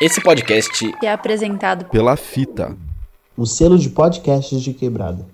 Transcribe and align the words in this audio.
Esse 0.00 0.20
podcast 0.20 0.94
é 1.02 1.10
apresentado 1.10 1.86
pela 1.86 2.16
Fita, 2.16 2.76
o 3.36 3.44
selo 3.44 3.76
de 3.76 3.90
podcasts 3.90 4.62
de 4.62 4.72
quebrada. 4.72 5.26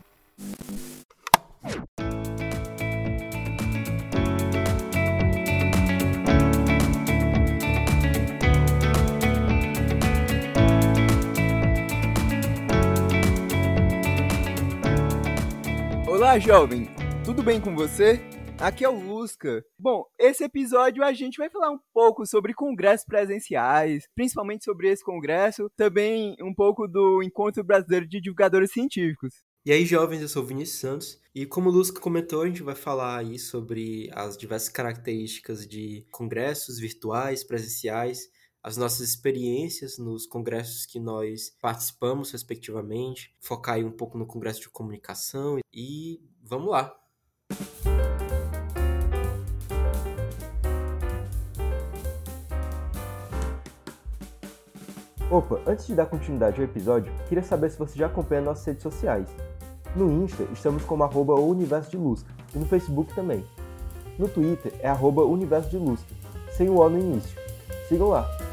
Olá, 16.06 16.38
jovem! 16.38 16.88
Tudo 17.22 17.42
bem 17.42 17.60
com 17.60 17.76
você? 17.76 18.18
Aqui 18.60 18.84
é 18.84 18.88
o 18.88 18.98
Lusca. 18.98 19.64
Bom, 19.78 20.04
esse 20.18 20.44
episódio 20.44 21.02
a 21.02 21.12
gente 21.12 21.36
vai 21.36 21.50
falar 21.50 21.70
um 21.70 21.78
pouco 21.92 22.24
sobre 22.24 22.54
congressos 22.54 23.04
presenciais, 23.04 24.04
principalmente 24.14 24.64
sobre 24.64 24.88
esse 24.88 25.04
congresso, 25.04 25.70
também 25.76 26.36
um 26.40 26.54
pouco 26.54 26.86
do 26.86 27.22
Encontro 27.22 27.64
Brasileiro 27.64 28.08
de 28.08 28.20
Divulgadores 28.20 28.72
Científicos. 28.72 29.42
E 29.66 29.72
aí, 29.72 29.84
jovens, 29.84 30.20
eu 30.20 30.28
sou 30.28 30.44
Vinícius 30.44 30.78
Santos, 30.78 31.20
e 31.34 31.44
como 31.46 31.68
o 31.68 31.72
Lusca 31.72 32.00
comentou, 32.00 32.42
a 32.42 32.46
gente 32.46 32.62
vai 32.62 32.74
falar 32.74 33.18
aí 33.18 33.38
sobre 33.38 34.10
as 34.12 34.36
diversas 34.36 34.68
características 34.68 35.66
de 35.66 36.06
congressos 36.10 36.78
virtuais, 36.78 37.42
presenciais, 37.42 38.28
as 38.62 38.76
nossas 38.76 39.08
experiências 39.08 39.98
nos 39.98 40.26
congressos 40.26 40.86
que 40.86 41.00
nós 41.00 41.50
participamos, 41.60 42.30
respectivamente, 42.30 43.34
focar 43.40 43.74
aí 43.74 43.84
um 43.84 43.92
pouco 43.92 44.16
no 44.16 44.26
congresso 44.26 44.60
de 44.60 44.70
comunicação 44.70 45.58
e 45.72 46.20
vamos 46.42 46.70
lá. 46.70 46.94
Opa, 55.34 55.60
antes 55.66 55.88
de 55.88 55.96
dar 55.96 56.06
continuidade 56.06 56.60
ao 56.60 56.64
episódio, 56.64 57.12
queria 57.28 57.42
saber 57.42 57.68
se 57.68 57.76
você 57.76 57.98
já 57.98 58.06
acompanha 58.06 58.40
nossas 58.40 58.64
redes 58.66 58.84
sociais. 58.84 59.28
No 59.96 60.08
Insta, 60.08 60.44
estamos 60.52 60.84
como 60.84 61.02
arroba 61.02 61.34
Universo 61.34 61.90
de 61.90 61.96
Lusca, 61.96 62.32
e 62.54 62.58
no 62.60 62.64
Facebook 62.66 63.12
também. 63.16 63.44
No 64.16 64.28
Twitter 64.28 64.72
é 64.78 64.88
arroba 64.88 65.24
Universo 65.24 65.70
de 65.70 65.76
Lusca, 65.76 66.06
sem 66.52 66.68
o 66.68 66.76
O 66.76 66.88
no 66.88 67.00
início. 67.00 67.36
Sigam 67.88 68.10
lá! 68.10 68.43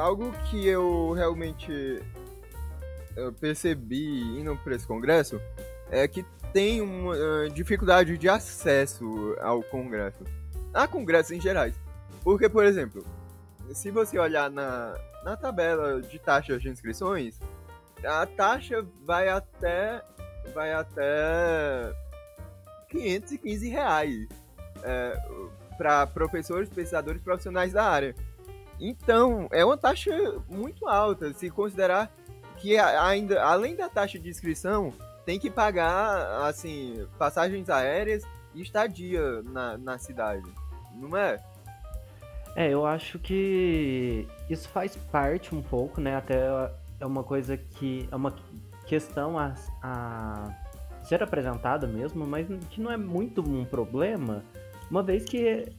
Algo 0.00 0.32
que 0.50 0.66
eu 0.66 1.12
realmente 1.12 2.02
eu 3.16 3.32
percebi 3.32 4.20
indo 4.38 4.56
para 4.56 4.74
esse 4.74 4.86
congresso 4.86 5.40
é 5.90 6.06
que 6.08 6.24
tem 6.52 6.80
uma 6.80 7.14
uh, 7.14 7.50
dificuldade 7.50 8.16
de 8.16 8.28
acesso 8.28 9.36
ao 9.40 9.62
congresso. 9.62 10.24
A 10.72 10.86
congressos 10.86 11.32
em 11.32 11.40
gerais. 11.40 11.74
Porque, 12.22 12.48
por 12.48 12.64
exemplo, 12.64 13.04
se 13.72 13.90
você 13.90 14.18
olhar 14.18 14.50
na, 14.50 14.96
na 15.24 15.36
tabela 15.36 16.00
de 16.00 16.18
taxas 16.18 16.62
de 16.62 16.68
inscrições, 16.68 17.38
a 18.04 18.26
taxa 18.26 18.84
vai 19.04 19.28
até 19.28 20.02
vai 20.54 20.72
até 20.72 21.92
515 22.88 23.68
reais 23.68 24.28
é, 24.82 25.16
para 25.76 26.06
professores, 26.06 26.68
pesquisadores 26.68 27.22
profissionais 27.22 27.72
da 27.72 27.84
área. 27.84 28.14
Então, 28.80 29.46
é 29.52 29.64
uma 29.64 29.76
taxa 29.76 30.10
muito 30.48 30.88
alta, 30.88 31.32
se 31.34 31.50
considerar 31.50 32.10
que 32.56 32.78
ainda, 32.78 33.42
além 33.42 33.76
da 33.76 33.88
taxa 33.88 34.18
de 34.18 34.28
inscrição, 34.28 34.92
tem 35.24 35.38
que 35.38 35.50
pagar, 35.50 36.46
assim, 36.46 37.06
passagens 37.18 37.68
aéreas 37.68 38.24
e 38.54 38.62
estadia 38.62 39.42
na, 39.42 39.78
na 39.78 39.98
cidade, 39.98 40.50
não 40.94 41.16
é? 41.16 41.38
É, 42.56 42.68
eu 42.68 42.84
acho 42.84 43.18
que 43.18 44.26
isso 44.48 44.68
faz 44.68 44.96
parte 44.96 45.54
um 45.54 45.62
pouco, 45.62 46.00
né? 46.00 46.16
Até 46.16 46.46
é 46.98 47.06
uma 47.06 47.22
coisa 47.22 47.56
que 47.56 48.08
é 48.10 48.16
uma 48.16 48.34
questão 48.86 49.38
a, 49.38 49.54
a 49.82 50.52
ser 51.04 51.22
apresentada 51.22 51.86
mesmo, 51.86 52.26
mas 52.26 52.46
que 52.70 52.80
não 52.80 52.90
é 52.90 52.96
muito 52.96 53.40
um 53.40 53.64
problema, 53.64 54.42
uma 54.90 55.02
vez 55.02 55.24
que 55.24 55.70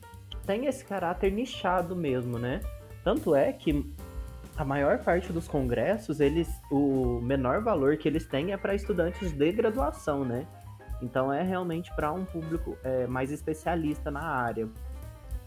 tem 0.46 0.66
esse 0.66 0.86
caráter 0.86 1.32
nichado 1.32 1.96
mesmo, 1.96 2.40
né? 2.40 2.62
Tanto 3.04 3.36
é 3.36 3.52
que 3.52 3.94
a 4.56 4.66
maior 4.66 5.00
parte 5.00 5.34
dos 5.34 5.48
congressos, 5.48 6.20
eles, 6.20 6.48
o 6.70 7.20
menor 7.22 7.62
valor 7.62 7.98
que 7.98 8.08
eles 8.08 8.28
têm 8.28 8.52
é 8.52 8.58
para 8.58 8.76
estudantes 8.76 9.32
de 9.32 9.52
graduação, 9.52 10.24
né? 10.24 10.46
Então 11.02 11.34
é 11.34 11.42
realmente 11.42 11.94
para 11.96 12.12
um 12.12 12.24
público 12.24 12.78
é, 12.84 13.08
mais 13.08 13.32
especialista 13.32 14.12
na 14.12 14.24
área. 14.24 14.70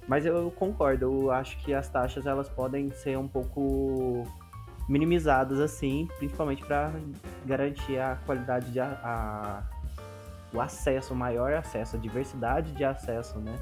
Mas 0.08 0.26
eu 0.26 0.50
concordo, 0.50 1.04
eu 1.04 1.30
acho 1.30 1.56
que 1.58 1.72
as 1.72 1.88
taxas 1.88 2.26
elas 2.26 2.48
podem 2.48 2.90
ser 2.90 3.16
um 3.16 3.28
pouco 3.28 4.26
minimizadas 4.88 5.60
assim, 5.60 6.08
principalmente 6.18 6.64
para 6.64 6.92
garantir 7.46 7.98
a 7.98 8.16
qualidade 8.26 8.70
de 8.70 8.80
a, 8.80 8.98
a, 9.02 9.62
o 10.52 10.60
acesso, 10.60 11.14
o 11.14 11.16
maior 11.16 11.54
acesso, 11.54 11.96
a 11.96 11.98
diversidade 11.98 12.72
de 12.72 12.84
acesso, 12.84 13.38
né, 13.38 13.58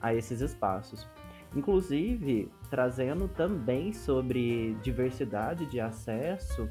a 0.00 0.12
esses 0.14 0.40
espaços. 0.40 1.08
Inclusive, 1.54 2.50
trazendo 2.70 3.28
também 3.28 3.92
sobre 3.92 4.74
diversidade 4.82 5.66
de 5.66 5.80
acesso, 5.80 6.68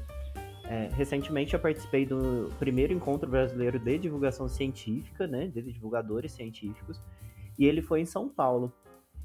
é, 0.64 0.88
recentemente 0.92 1.54
eu 1.54 1.60
participei 1.60 2.04
do 2.04 2.52
primeiro 2.58 2.92
encontro 2.92 3.28
brasileiro 3.28 3.78
de 3.78 3.98
divulgação 3.98 4.48
científica, 4.48 5.26
né, 5.26 5.46
de 5.46 5.62
divulgadores 5.62 6.32
científicos, 6.32 7.00
e 7.58 7.64
ele 7.64 7.80
foi 7.80 8.00
em 8.00 8.06
São 8.06 8.28
Paulo. 8.28 8.72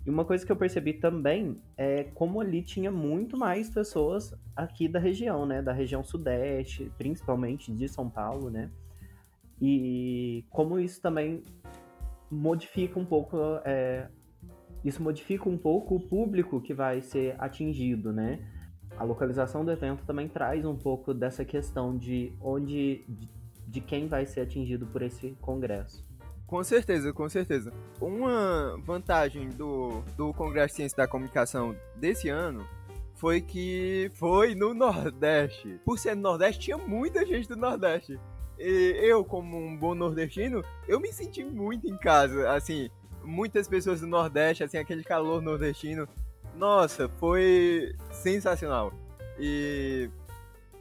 E 0.05 0.09
uma 0.09 0.23
coisa 0.25 0.45
que 0.45 0.51
eu 0.51 0.55
percebi 0.55 0.93
também 0.93 1.61
é 1.77 2.05
como 2.15 2.39
ali 2.39 2.61
tinha 2.61 2.91
muito 2.91 3.37
mais 3.37 3.69
pessoas 3.69 4.33
aqui 4.55 4.87
da 4.87 4.99
região, 4.99 5.45
né, 5.45 5.61
da 5.61 5.73
região 5.73 6.03
sudeste, 6.03 6.91
principalmente 6.97 7.73
de 7.73 7.89
São 7.89 8.09
Paulo, 8.09 8.49
né, 8.49 8.71
e 9.61 10.45
como 10.49 10.79
isso 10.79 11.01
também 11.01 11.43
modifica 12.31 12.97
um 12.97 13.05
pouco 13.05 13.37
é, 13.65 14.09
isso 14.83 15.01
modifica 15.01 15.47
um 15.47 15.57
pouco 15.57 15.95
o 15.95 15.99
público 15.99 16.61
que 16.61 16.73
vai 16.73 17.01
ser 17.01 17.35
atingido, 17.39 18.11
né? 18.11 18.39
A 18.97 19.03
localização 19.03 19.65
do 19.65 19.71
evento 19.71 20.05
também 20.05 20.27
traz 20.27 20.65
um 20.65 20.75
pouco 20.75 21.13
dessa 21.13 21.43
questão 21.43 21.97
de 21.97 22.31
onde, 22.41 23.05
de, 23.67 23.81
quem 23.81 24.07
vai 24.07 24.25
ser 24.25 24.41
atingido 24.41 24.85
por 24.85 25.01
esse 25.01 25.31
congresso. 25.41 26.05
Com 26.45 26.63
certeza, 26.63 27.11
com 27.11 27.27
certeza. 27.27 27.73
Uma 27.99 28.77
vantagem 28.83 29.49
do, 29.49 30.03
do 30.15 30.33
Congresso 30.33 30.73
de 30.73 30.75
Ciência 30.75 30.97
da 30.97 31.07
Comunicação 31.07 31.75
desse 31.95 32.29
ano 32.29 32.63
foi 33.15 33.41
que 33.41 34.11
foi 34.13 34.53
no 34.53 34.73
Nordeste. 34.73 35.79
Por 35.83 35.97
ser 35.97 36.15
no 36.15 36.21
Nordeste, 36.21 36.65
tinha 36.65 36.77
muita 36.77 37.25
gente 37.25 37.47
do 37.47 37.55
Nordeste. 37.55 38.19
E 38.59 38.99
eu, 39.01 39.25
como 39.25 39.57
um 39.57 39.75
bom 39.75 39.95
nordestino, 39.95 40.63
eu 40.87 40.99
me 40.99 41.11
senti 41.11 41.43
muito 41.43 41.87
em 41.87 41.97
casa. 41.97 42.51
Assim, 42.51 42.89
muitas 43.23 43.67
pessoas 43.67 44.01
do 44.01 44.07
Nordeste, 44.07 44.63
assim, 44.63 44.77
aquele 44.77 45.03
calor 45.03 45.41
nordestino. 45.41 46.07
Nossa, 46.55 47.09
foi 47.19 47.95
sensacional. 48.11 48.93
E, 49.39 50.09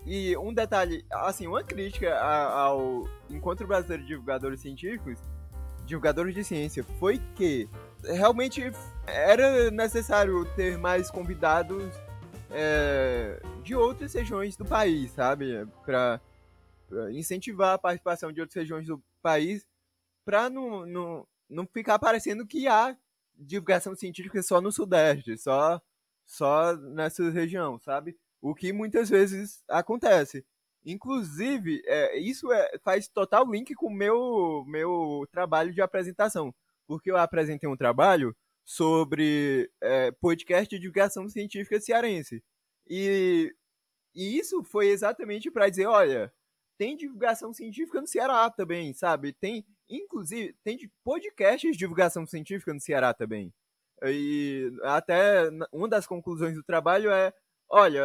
e 0.05 0.37
um 0.37 0.53
detalhe, 0.53 1.05
assim, 1.11 1.47
uma 1.47 1.63
crítica 1.63 2.19
ao 2.19 3.09
Encontro 3.31 3.67
Brasileiro 3.67 4.03
de 4.03 4.09
Divulgadores 4.09 4.61
Científicos, 4.61 5.19
divulgadores 5.87 6.35
de 6.35 6.45
ciência, 6.45 6.85
foi 6.99 7.21
que 7.35 7.69
realmente 8.05 8.73
era 9.07 9.71
necessário 9.71 10.45
ter 10.55 10.79
mais 10.79 11.11
convidados 11.11 11.93
é, 12.51 13.41
de 13.63 13.75
outras 13.75 14.13
regiões 14.15 14.57
do 14.57 14.65
país, 14.65 15.11
sabe? 15.13 15.67
Para 15.85 16.21
incentivar 17.13 17.75
a 17.75 17.79
participação 17.79 18.33
de 18.33 18.41
outras 18.41 18.57
regiões 18.57 18.87
do 18.87 19.03
país, 19.23 19.67
para 20.25 20.51
não, 20.51 20.87
não, 20.87 21.27
não 21.53 21.67
ficar 21.67 21.99
parecendo 21.99 22.47
que 22.47 22.67
há 22.67 22.97
divulgação 23.37 23.95
científica 23.95 24.43
só 24.43 24.61
no 24.61 24.73
Sudeste, 24.73 25.37
só, 25.39 25.81
só 26.25 26.77
nessa 26.77 27.31
região, 27.31 27.79
sabe? 27.79 28.17
O 28.41 28.55
que 28.55 28.73
muitas 28.73 29.09
vezes 29.09 29.63
acontece. 29.69 30.45
Inclusive, 30.85 31.83
é, 31.87 32.19
isso 32.19 32.53
é, 32.53 32.79
faz 32.83 33.07
total 33.07 33.49
link 33.49 33.75
com 33.75 33.87
o 33.87 33.95
meu, 33.95 34.65
meu 34.67 35.27
trabalho 35.31 35.73
de 35.73 35.81
apresentação. 35.81 36.53
Porque 36.87 37.11
eu 37.11 37.17
apresentei 37.17 37.69
um 37.69 37.77
trabalho 37.77 38.35
sobre 38.65 39.71
é, 39.81 40.11
podcast 40.13 40.69
de 40.69 40.81
divulgação 40.81 41.29
científica 41.29 41.81
cearense. 41.81 42.43
E, 42.89 43.55
e 44.15 44.39
isso 44.39 44.65
foi 44.65 44.89
exatamente 44.89 45.51
para 45.51 45.69
dizer, 45.69 45.87
olha, 45.87 46.33
tem 46.77 46.97
divulgação 46.97 47.53
científica 47.53 48.01
no 48.01 48.07
Ceará 48.09 48.51
também, 48.51 48.93
sabe? 48.93 49.33
Tem 49.33 49.65
Inclusive, 49.89 50.55
tem 50.65 50.79
podcasts 51.05 51.73
de 51.73 51.79
divulgação 51.79 52.27
científica 52.27 52.73
no 52.73 52.81
Ceará 52.81 53.13
também. 53.13 53.53
E 54.05 54.73
até 54.83 55.49
uma 55.73 55.89
das 55.89 56.07
conclusões 56.07 56.55
do 56.55 56.63
trabalho 56.63 57.11
é, 57.11 57.33
olha, 57.69 58.03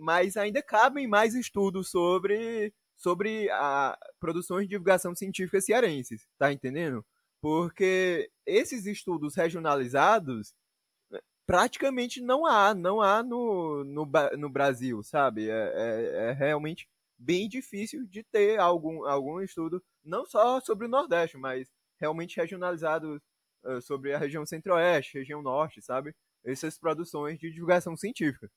mas 0.00 0.36
ainda 0.36 0.62
cabem 0.62 1.06
mais 1.06 1.34
estudos 1.34 1.90
sobre 1.90 2.72
sobre 2.96 3.50
a 3.50 3.98
produções 4.20 4.62
de 4.62 4.70
divulgação 4.70 5.14
científica 5.14 5.60
cearenses, 5.60 6.26
tá 6.38 6.52
entendendo? 6.52 7.04
Porque 7.42 8.30
esses 8.46 8.86
estudos 8.86 9.34
regionalizados 9.34 10.54
praticamente 11.46 12.20
não 12.22 12.46
há, 12.46 12.74
não 12.74 13.00
há 13.02 13.22
no, 13.22 13.84
no, 13.84 14.08
no 14.38 14.48
Brasil, 14.48 15.02
sabe? 15.02 15.50
É, 15.50 15.72
é, 15.74 16.28
é, 16.30 16.32
realmente 16.32 16.88
bem 17.18 17.48
difícil 17.48 18.06
de 18.06 18.22
ter 18.22 18.58
algum, 18.58 19.04
algum 19.06 19.40
estudo, 19.40 19.82
não 20.04 20.24
só 20.24 20.60
sobre 20.60 20.86
o 20.86 20.90
Nordeste, 20.90 21.36
mas 21.36 21.68
realmente 22.00 22.36
regionalizado 22.36 23.20
uh, 23.64 23.80
sobre 23.80 24.12
a 24.12 24.18
região 24.18 24.44
Centro-Oeste, 24.44 25.18
região 25.18 25.42
Norte, 25.42 25.80
sabe? 25.80 26.14
Essas 26.44 26.78
produções 26.78 27.38
de 27.38 27.50
divulgação 27.50 27.96
científica. 27.96 28.50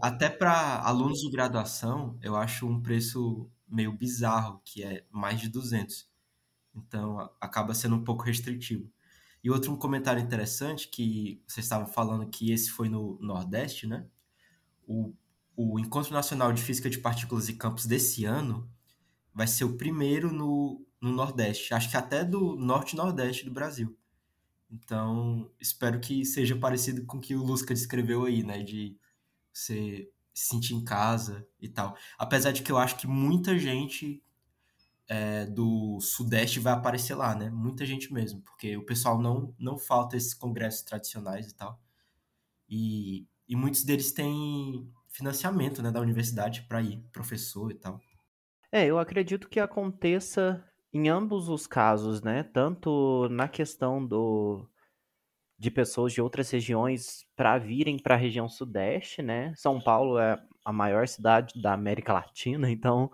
Até 0.00 0.28
para 0.28 0.80
alunos 0.82 1.20
de 1.20 1.30
graduação, 1.30 2.18
eu 2.22 2.36
acho 2.36 2.66
um 2.66 2.80
preço 2.80 3.50
meio 3.68 3.92
bizarro, 3.92 4.60
que 4.64 4.82
é 4.82 5.04
mais 5.10 5.40
de 5.40 5.48
200. 5.48 6.08
Então, 6.74 7.30
acaba 7.40 7.74
sendo 7.74 7.96
um 7.96 8.04
pouco 8.04 8.22
restritivo. 8.22 8.90
E 9.42 9.50
outro 9.50 9.76
comentário 9.76 10.22
interessante 10.22 10.88
que 10.88 11.42
vocês 11.46 11.64
estavam 11.64 11.86
falando 11.86 12.28
que 12.28 12.52
esse 12.52 12.70
foi 12.70 12.88
no 12.88 13.18
Nordeste, 13.20 13.86
né? 13.86 14.06
O, 14.86 15.14
o 15.62 15.78
Encontro 15.78 16.14
Nacional 16.14 16.54
de 16.54 16.62
Física 16.62 16.88
de 16.88 16.98
Partículas 16.98 17.50
e 17.50 17.54
Campos 17.54 17.84
desse 17.84 18.24
ano 18.24 18.66
vai 19.34 19.46
ser 19.46 19.64
o 19.64 19.76
primeiro 19.76 20.32
no, 20.32 20.86
no 20.98 21.12
Nordeste, 21.12 21.74
acho 21.74 21.90
que 21.90 21.96
até 21.98 22.24
do 22.24 22.56
Norte-Nordeste 22.56 23.44
do 23.44 23.50
Brasil. 23.50 23.94
Então, 24.70 25.50
espero 25.60 26.00
que 26.00 26.24
seja 26.24 26.56
parecido 26.56 27.04
com 27.04 27.18
o 27.18 27.20
que 27.20 27.34
o 27.34 27.42
Lusca 27.42 27.74
descreveu 27.74 28.24
aí, 28.24 28.42
né? 28.42 28.62
De 28.62 28.96
você 29.52 30.08
se 30.32 30.46
sentir 30.46 30.74
em 30.74 30.84
casa 30.84 31.46
e 31.60 31.68
tal. 31.68 31.94
Apesar 32.16 32.52
de 32.52 32.62
que 32.62 32.72
eu 32.72 32.78
acho 32.78 32.96
que 32.96 33.06
muita 33.06 33.58
gente 33.58 34.22
é, 35.08 35.44
do 35.44 36.00
Sudeste 36.00 36.60
vai 36.60 36.72
aparecer 36.72 37.16
lá, 37.16 37.34
né? 37.34 37.50
Muita 37.50 37.84
gente 37.84 38.12
mesmo, 38.12 38.40
porque 38.42 38.76
o 38.76 38.86
pessoal 38.86 39.20
não, 39.20 39.54
não 39.58 39.76
falta 39.76 40.16
esses 40.16 40.32
congressos 40.32 40.82
tradicionais 40.82 41.48
e 41.48 41.54
tal. 41.54 41.78
E, 42.68 43.26
e 43.48 43.56
muitos 43.56 43.82
deles 43.82 44.12
têm 44.12 44.88
financiamento 45.10 45.82
né, 45.82 45.90
da 45.90 46.00
universidade 46.00 46.62
para 46.62 46.80
ir, 46.80 46.98
professor 47.12 47.70
e 47.70 47.74
tal. 47.74 48.00
É, 48.72 48.86
eu 48.86 48.98
acredito 48.98 49.48
que 49.48 49.58
aconteça 49.58 50.64
em 50.92 51.08
ambos 51.08 51.48
os 51.48 51.66
casos, 51.66 52.22
né? 52.22 52.42
Tanto 52.42 53.28
na 53.30 53.48
questão 53.48 54.04
do 54.04 54.68
de 55.58 55.70
pessoas 55.70 56.12
de 56.14 56.22
outras 56.22 56.50
regiões 56.50 57.26
para 57.36 57.58
virem 57.58 57.98
para 57.98 58.14
a 58.14 58.18
região 58.18 58.48
sudeste, 58.48 59.20
né? 59.20 59.52
São 59.56 59.80
Paulo 59.80 60.18
é 60.18 60.42
a 60.64 60.72
maior 60.72 61.06
cidade 61.06 61.60
da 61.60 61.74
América 61.74 62.12
Latina, 62.14 62.70
então 62.70 63.10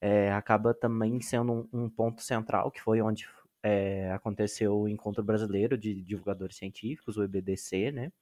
é, 0.00 0.32
acaba 0.32 0.72
também 0.72 1.20
sendo 1.20 1.68
um, 1.72 1.84
um, 1.84 1.90
ponto 1.90 2.22
central, 2.22 2.70
que 2.70 2.80
foi 2.80 3.02
onde 3.02 3.26
é, 3.62 4.12
aconteceu 4.12 4.78
o 4.78 4.88
Encontro 4.88 5.24
Brasileiro 5.24 5.76
de 5.76 6.00
Divulgadores 6.02 6.56
Científicos, 6.56 7.16
o 7.16 7.24
EBDC, 7.24 7.90
né? 7.90 8.12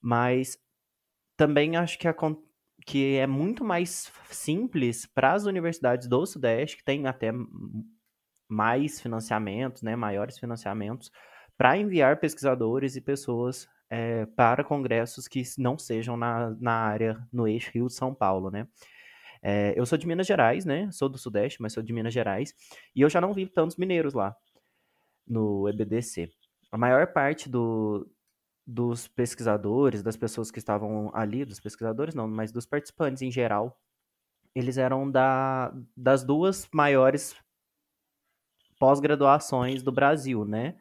Mas 0.00 0.58
também 1.36 1.76
acho 1.76 1.98
que, 1.98 2.08
a, 2.08 2.14
que 2.86 3.16
é 3.16 3.26
muito 3.26 3.64
mais 3.64 4.12
simples 4.30 5.04
para 5.06 5.32
as 5.32 5.44
universidades 5.44 6.06
do 6.06 6.24
Sudeste, 6.24 6.76
que 6.76 6.84
têm 6.84 7.08
até 7.08 7.32
mais 8.48 9.00
financiamentos, 9.00 9.82
né, 9.82 9.96
maiores 9.96 10.38
financiamentos, 10.38 11.10
para 11.58 11.76
enviar 11.76 12.20
pesquisadores 12.20 12.94
e 12.94 13.00
pessoas 13.00 13.68
é, 13.90 14.24
para 14.26 14.62
congressos 14.62 15.26
que 15.26 15.42
não 15.58 15.76
sejam 15.76 16.16
na, 16.16 16.50
na 16.60 16.72
área, 16.72 17.26
no 17.32 17.48
eixo 17.48 17.72
Rio 17.72 17.88
de 17.88 17.94
São 17.94 18.14
Paulo, 18.14 18.50
né? 18.50 18.68
É, 19.42 19.74
eu 19.76 19.84
sou 19.84 19.98
de 19.98 20.06
Minas 20.06 20.26
Gerais, 20.26 20.64
né? 20.64 20.88
Sou 20.92 21.08
do 21.08 21.18
Sudeste, 21.18 21.60
mas 21.60 21.72
sou 21.72 21.82
de 21.82 21.92
Minas 21.92 22.14
Gerais. 22.14 22.54
E 22.94 23.00
eu 23.00 23.08
já 23.08 23.20
não 23.20 23.32
vi 23.32 23.46
tantos 23.46 23.76
mineiros 23.76 24.14
lá 24.14 24.34
no 25.26 25.68
EBDC. 25.68 26.30
A 26.70 26.78
maior 26.78 27.12
parte 27.12 27.48
do, 27.48 28.08
dos 28.66 29.06
pesquisadores, 29.06 30.02
das 30.02 30.16
pessoas 30.16 30.50
que 30.50 30.58
estavam 30.58 31.10
ali, 31.14 31.44
dos 31.44 31.60
pesquisadores 31.60 32.14
não, 32.14 32.26
mas 32.26 32.50
dos 32.50 32.66
participantes 32.66 33.22
em 33.22 33.30
geral, 33.30 33.80
eles 34.54 34.76
eram 34.78 35.10
da, 35.10 35.72
das 35.96 36.24
duas 36.24 36.68
maiores 36.72 37.36
pós-graduações 38.78 39.82
do 39.82 39.92
Brasil, 39.92 40.44
né? 40.44 40.76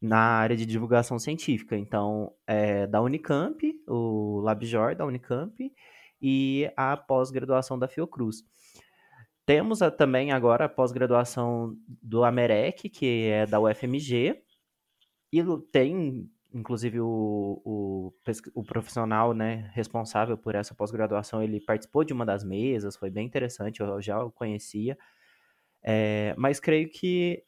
Na 0.00 0.18
área 0.18 0.56
de 0.56 0.64
divulgação 0.64 1.18
científica. 1.18 1.76
Então, 1.76 2.32
é, 2.46 2.86
da 2.86 3.00
Unicamp, 3.00 3.60
o 3.86 4.40
LabJOR 4.40 4.94
da 4.96 5.04
Unicamp, 5.04 5.72
e 6.20 6.70
a 6.76 6.96
pós-graduação 6.96 7.78
da 7.78 7.88
Fiocruz. 7.88 8.44
Temos 9.46 9.80
a, 9.82 9.90
também 9.90 10.32
agora 10.32 10.66
a 10.66 10.68
pós-graduação 10.68 11.76
do 11.86 12.24
Amerec, 12.24 12.88
que 12.88 13.26
é 13.28 13.46
da 13.46 13.60
UFMG, 13.60 14.42
e 15.32 15.42
tem, 15.70 16.30
inclusive, 16.52 17.00
o, 17.00 17.60
o, 17.64 18.12
o 18.54 18.64
profissional 18.64 19.34
né, 19.34 19.70
responsável 19.74 20.36
por 20.36 20.54
essa 20.54 20.74
pós-graduação, 20.74 21.42
ele 21.42 21.60
participou 21.60 22.04
de 22.04 22.12
uma 22.12 22.24
das 22.26 22.44
mesas, 22.44 22.96
foi 22.96 23.10
bem 23.10 23.26
interessante, 23.26 23.80
eu 23.80 24.00
já 24.00 24.22
o 24.22 24.30
conhecia, 24.30 24.98
é, 25.82 26.34
mas 26.38 26.60
creio 26.60 26.90
que 26.90 27.42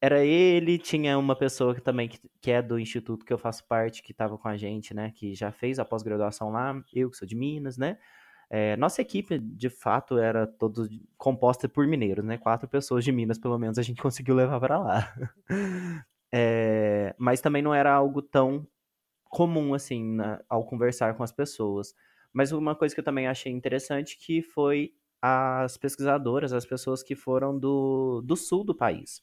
era 0.00 0.24
ele, 0.24 0.78
tinha 0.78 1.18
uma 1.18 1.36
pessoa 1.36 1.74
que 1.74 1.80
também 1.80 2.08
que, 2.08 2.20
que 2.40 2.50
é 2.50 2.62
do 2.62 2.78
instituto 2.78 3.24
que 3.24 3.32
eu 3.32 3.38
faço 3.38 3.66
parte, 3.66 4.02
que 4.02 4.12
estava 4.12 4.38
com 4.38 4.48
a 4.48 4.56
gente, 4.56 4.94
né, 4.94 5.12
que 5.14 5.34
já 5.34 5.52
fez 5.52 5.78
a 5.78 5.84
pós-graduação 5.84 6.50
lá, 6.50 6.82
eu 6.94 7.10
que 7.10 7.16
sou 7.16 7.26
de 7.26 7.34
Minas, 7.36 7.76
né, 7.78 7.98
é, 8.48 8.76
nossa 8.76 9.02
equipe, 9.02 9.38
de 9.38 9.68
fato, 9.68 10.18
era 10.18 10.46
todos 10.46 10.88
composta 11.18 11.68
por 11.68 11.86
mineiros, 11.86 12.24
né? 12.24 12.38
Quatro 12.38 12.68
pessoas 12.68 13.04
de 13.04 13.10
Minas, 13.10 13.38
pelo 13.38 13.58
menos, 13.58 13.78
a 13.78 13.82
gente 13.82 14.00
conseguiu 14.02 14.34
levar 14.34 14.60
para 14.60 14.78
lá. 14.78 15.14
É, 16.38 17.14
mas 17.16 17.40
também 17.40 17.62
não 17.62 17.72
era 17.72 17.90
algo 17.90 18.20
tão 18.20 18.66
comum, 19.24 19.72
assim, 19.72 20.04
na, 20.04 20.38
ao 20.50 20.66
conversar 20.66 21.16
com 21.16 21.22
as 21.22 21.32
pessoas. 21.32 21.94
Mas 22.30 22.52
uma 22.52 22.76
coisa 22.76 22.94
que 22.94 23.00
eu 23.00 23.04
também 23.04 23.26
achei 23.26 23.50
interessante 23.50 24.18
que 24.18 24.42
foi 24.42 24.92
as 25.22 25.78
pesquisadoras, 25.78 26.52
as 26.52 26.66
pessoas 26.66 27.02
que 27.02 27.14
foram 27.16 27.58
do, 27.58 28.20
do 28.22 28.36
sul 28.36 28.64
do 28.64 28.74
país, 28.74 29.22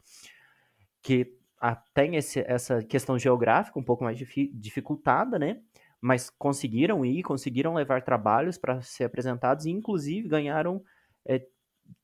que 1.03 1.37
ah, 1.61 1.75
tem 1.93 2.17
essa 2.17 2.83
questão 2.83 3.19
geográfica 3.19 3.79
um 3.79 3.83
pouco 3.83 4.03
mais 4.03 4.17
dificultada, 4.17 5.37
né? 5.37 5.61
mas 6.01 6.31
conseguiram 6.31 7.05
ir, 7.05 7.21
conseguiram 7.21 7.75
levar 7.75 8.01
trabalhos 8.01 8.57
para 8.57 8.81
ser 8.81 9.03
apresentados 9.03 9.65
e, 9.65 9.69
inclusive, 9.69 10.27
ganharam 10.27 10.83
é, 11.25 11.47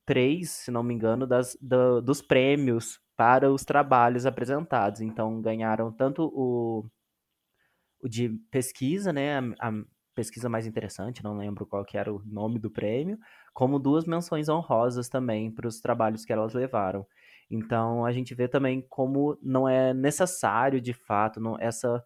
três, 0.06 0.50
se 0.50 0.70
não 0.70 0.82
me 0.84 0.94
engano, 0.94 1.26
das, 1.26 1.58
do, 1.60 2.00
dos 2.00 2.22
prêmios 2.22 2.98
para 3.20 3.52
os 3.52 3.66
trabalhos 3.66 4.24
apresentados. 4.24 5.02
Então, 5.02 5.42
ganharam 5.42 5.92
tanto 5.92 6.22
o, 6.34 6.86
o 8.02 8.08
de 8.08 8.30
pesquisa, 8.50 9.12
né, 9.12 9.38
a, 9.38 9.68
a 9.68 9.72
pesquisa 10.14 10.48
mais 10.48 10.66
interessante, 10.66 11.22
não 11.22 11.36
lembro 11.36 11.66
qual 11.66 11.84
que 11.84 11.98
era 11.98 12.10
o 12.10 12.22
nome 12.24 12.58
do 12.58 12.70
prêmio, 12.70 13.18
como 13.52 13.78
duas 13.78 14.06
menções 14.06 14.48
honrosas 14.48 15.10
também 15.10 15.50
para 15.50 15.68
os 15.68 15.80
trabalhos 15.80 16.24
que 16.24 16.32
elas 16.32 16.54
levaram. 16.54 17.06
Então, 17.50 18.06
a 18.06 18.12
gente 18.12 18.34
vê 18.34 18.48
também 18.48 18.80
como 18.88 19.38
não 19.42 19.68
é 19.68 19.92
necessário, 19.92 20.80
de 20.80 20.94
fato, 20.94 21.38
não, 21.38 21.58
essa 21.60 22.02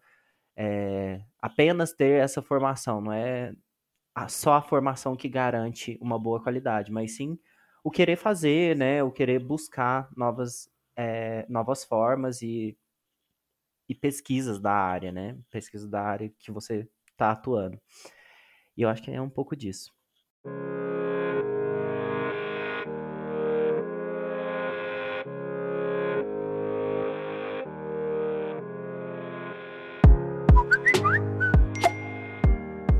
é, 0.57 1.21
apenas 1.41 1.93
ter 1.93 2.21
essa 2.21 2.41
formação, 2.41 2.99
não 2.99 3.13
é 3.13 3.53
só 4.27 4.55
a 4.55 4.61
formação 4.61 5.15
que 5.15 5.29
garante 5.29 5.97
uma 6.01 6.19
boa 6.19 6.43
qualidade, 6.43 6.91
mas 6.91 7.15
sim 7.15 7.39
o 7.85 7.91
querer 7.91 8.17
fazer, 8.17 8.75
né, 8.75 9.01
o 9.01 9.11
querer 9.11 9.39
buscar 9.39 10.09
novas, 10.17 10.67
é, 10.95 11.45
novas 11.49 11.83
formas 11.83 12.41
e, 12.41 12.77
e 13.87 13.95
pesquisas 13.95 14.59
da 14.59 14.71
área, 14.71 15.11
né, 15.11 15.37
pesquisas 15.49 15.89
da 15.89 16.01
área 16.01 16.31
que 16.39 16.51
você 16.51 16.87
está 17.11 17.31
atuando. 17.31 17.79
E 18.77 18.81
eu 18.81 18.89
acho 18.89 19.01
que 19.03 19.11
é 19.11 19.21
um 19.21 19.29
pouco 19.29 19.55
disso. 19.55 19.93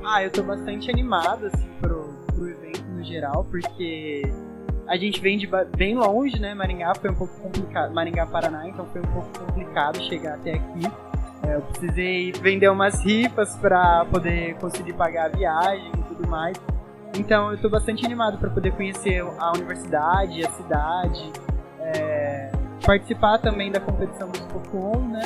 Ah, 0.08 0.24
eu 0.24 0.32
tô 0.32 0.44
bastante 0.44 0.90
animado, 0.90 1.48
assim, 1.48 1.68
pro, 1.82 2.08
pro 2.28 2.48
evento 2.48 2.86
no 2.86 3.04
geral, 3.04 3.44
porque 3.44 4.22
a 4.88 4.98
gente 4.98 5.20
vem 5.20 5.38
de 5.38 5.50
bem 5.75 5.96
longe, 5.96 6.39
né? 6.39 6.54
Maringá 6.54 6.94
foi 6.96 7.10
um 7.10 7.15
pouco 7.15 7.39
complicado. 7.39 7.94
Maringá, 7.94 8.25
Paraná, 8.25 8.68
então 8.68 8.86
foi 8.88 9.01
um 9.01 9.08
pouco 9.08 9.39
complicado 9.39 10.01
chegar 10.04 10.36
até 10.36 10.54
aqui. 10.54 10.82
É, 11.48 11.56
eu 11.56 11.62
precisei 11.62 12.32
vender 12.32 12.70
umas 12.70 13.04
rifas 13.04 13.56
para 13.58 14.06
poder 14.06 14.56
conseguir 14.56 14.94
pagar 14.94 15.25
a 15.25 15.30
viagem 15.30 15.92
e 15.98 16.04
tudo 16.04 16.27
mais. 16.27 16.58
Então 17.18 17.51
eu 17.51 17.58
tô 17.58 17.70
bastante 17.70 18.06
animado 18.06 18.38
para 18.38 18.50
poder 18.50 18.72
conhecer 18.72 19.22
a 19.22 19.51
universidade, 19.51 20.46
a 20.46 20.51
cidade, 20.51 21.32
é, 21.80 22.51
participar 22.86 23.38
também 23.39 23.72
da 23.72 23.80
competição 23.80 24.30
do 24.30 24.38
Spocon, 24.38 25.00
né? 25.08 25.24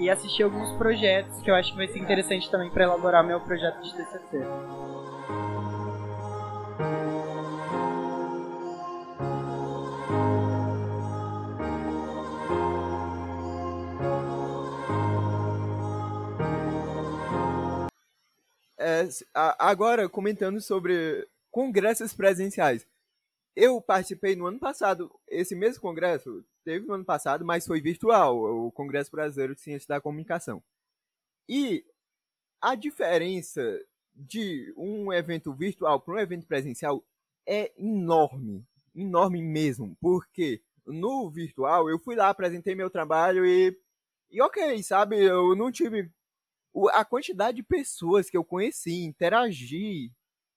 e 0.00 0.08
assistir 0.08 0.42
alguns 0.42 0.72
projetos 0.72 1.42
que 1.42 1.50
eu 1.50 1.54
acho 1.54 1.72
que 1.72 1.76
vai 1.76 1.86
ser 1.86 1.98
interessante 1.98 2.50
também 2.50 2.70
para 2.70 2.84
elaborar 2.84 3.22
meu 3.22 3.38
projeto 3.38 3.82
de 3.82 3.94
TCC. 3.94 4.46
É, 18.82 19.06
agora, 19.34 20.08
comentando 20.08 20.58
sobre 20.58 21.28
congressos 21.50 22.14
presenciais. 22.14 22.88
Eu 23.54 23.78
participei 23.78 24.34
no 24.34 24.46
ano 24.46 24.58
passado, 24.58 25.14
esse 25.28 25.54
mesmo 25.54 25.82
congresso 25.82 26.42
teve 26.64 26.86
no 26.86 26.94
ano 26.94 27.04
passado, 27.04 27.44
mas 27.44 27.66
foi 27.66 27.78
virtual, 27.78 28.38
o 28.38 28.72
Congresso 28.72 29.10
Brasileiro 29.10 29.54
de 29.54 29.60
Ciência 29.60 29.86
da 29.86 30.00
Comunicação. 30.00 30.62
E 31.46 31.84
a 32.58 32.74
diferença 32.74 33.60
de 34.14 34.72
um 34.78 35.12
evento 35.12 35.52
virtual 35.52 36.00
para 36.00 36.14
um 36.14 36.18
evento 36.18 36.46
presencial 36.46 37.04
é 37.46 37.72
enorme, 37.76 38.66
enorme 38.94 39.42
mesmo, 39.42 39.94
porque 40.00 40.62
no 40.86 41.30
virtual 41.30 41.90
eu 41.90 41.98
fui 41.98 42.16
lá, 42.16 42.30
apresentei 42.30 42.74
meu 42.74 42.88
trabalho 42.88 43.44
e, 43.44 43.76
e 44.30 44.40
ok, 44.40 44.82
sabe, 44.82 45.22
eu 45.22 45.54
não 45.54 45.70
tive 45.70 46.10
a 46.92 47.04
quantidade 47.04 47.56
de 47.56 47.62
pessoas 47.62 48.30
que 48.30 48.36
eu 48.36 48.44
conheci, 48.44 49.04
interagi, 49.04 50.12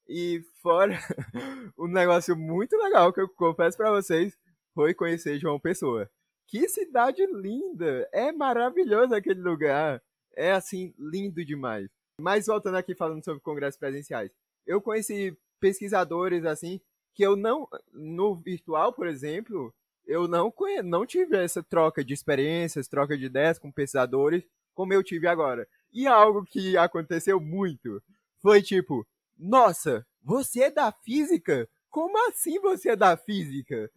e 0.08 0.42
fora 0.62 0.98
um 1.78 1.88
negócio 1.88 2.36
muito 2.36 2.76
legal 2.78 3.14
que 3.14 3.22
eu 3.22 3.30
confesso 3.30 3.78
para 3.78 3.92
vocês 3.92 4.38
foi 4.74 4.94
conhecer 4.94 5.40
João 5.40 5.60
Pessoa. 5.60 6.10
Que 6.48 6.68
cidade 6.68 7.26
linda! 7.26 8.08
É 8.12 8.32
maravilhoso 8.32 9.16
aquele 9.16 9.42
lugar. 9.42 10.02
É 10.36 10.52
assim, 10.52 10.94
lindo 11.00 11.44
demais. 11.46 11.90
Mas 12.20 12.48
voltando 12.48 12.78
aqui 12.78 12.94
falando 12.94 13.24
sobre 13.24 13.42
congressos 13.42 13.80
presenciais. 13.80 14.32
Eu 14.66 14.82
conheci 14.82 15.38
pesquisadores 15.60 16.46
assim 16.46 16.80
que 17.16 17.24
eu 17.24 17.36
não 17.36 17.68
no 17.92 18.36
virtual, 18.36 18.92
por 18.92 19.08
exemplo, 19.08 19.74
eu 20.06 20.28
não 20.28 20.52
conhe, 20.52 20.82
não 20.82 21.06
tive 21.06 21.38
essa 21.38 21.64
troca 21.64 22.04
de 22.04 22.14
experiências, 22.14 22.88
troca 22.88 23.18
de 23.18 23.26
ideias 23.26 23.60
com 23.60 23.72
pesquisadores 23.72 24.44
como 24.74 24.94
eu 24.94 25.04
tive 25.04 25.28
agora. 25.28 25.68
E 25.94 26.08
algo 26.08 26.44
que 26.44 26.76
aconteceu 26.76 27.40
muito 27.40 28.02
foi 28.42 28.62
tipo, 28.62 29.08
nossa, 29.38 30.06
você 30.22 30.64
é 30.64 30.72
da 30.72 30.92
física? 30.92 31.70
Como 31.90 32.18
assim 32.28 32.60
você 32.60 32.90
é 32.90 32.96
da 32.96 33.16
física? 33.16 33.92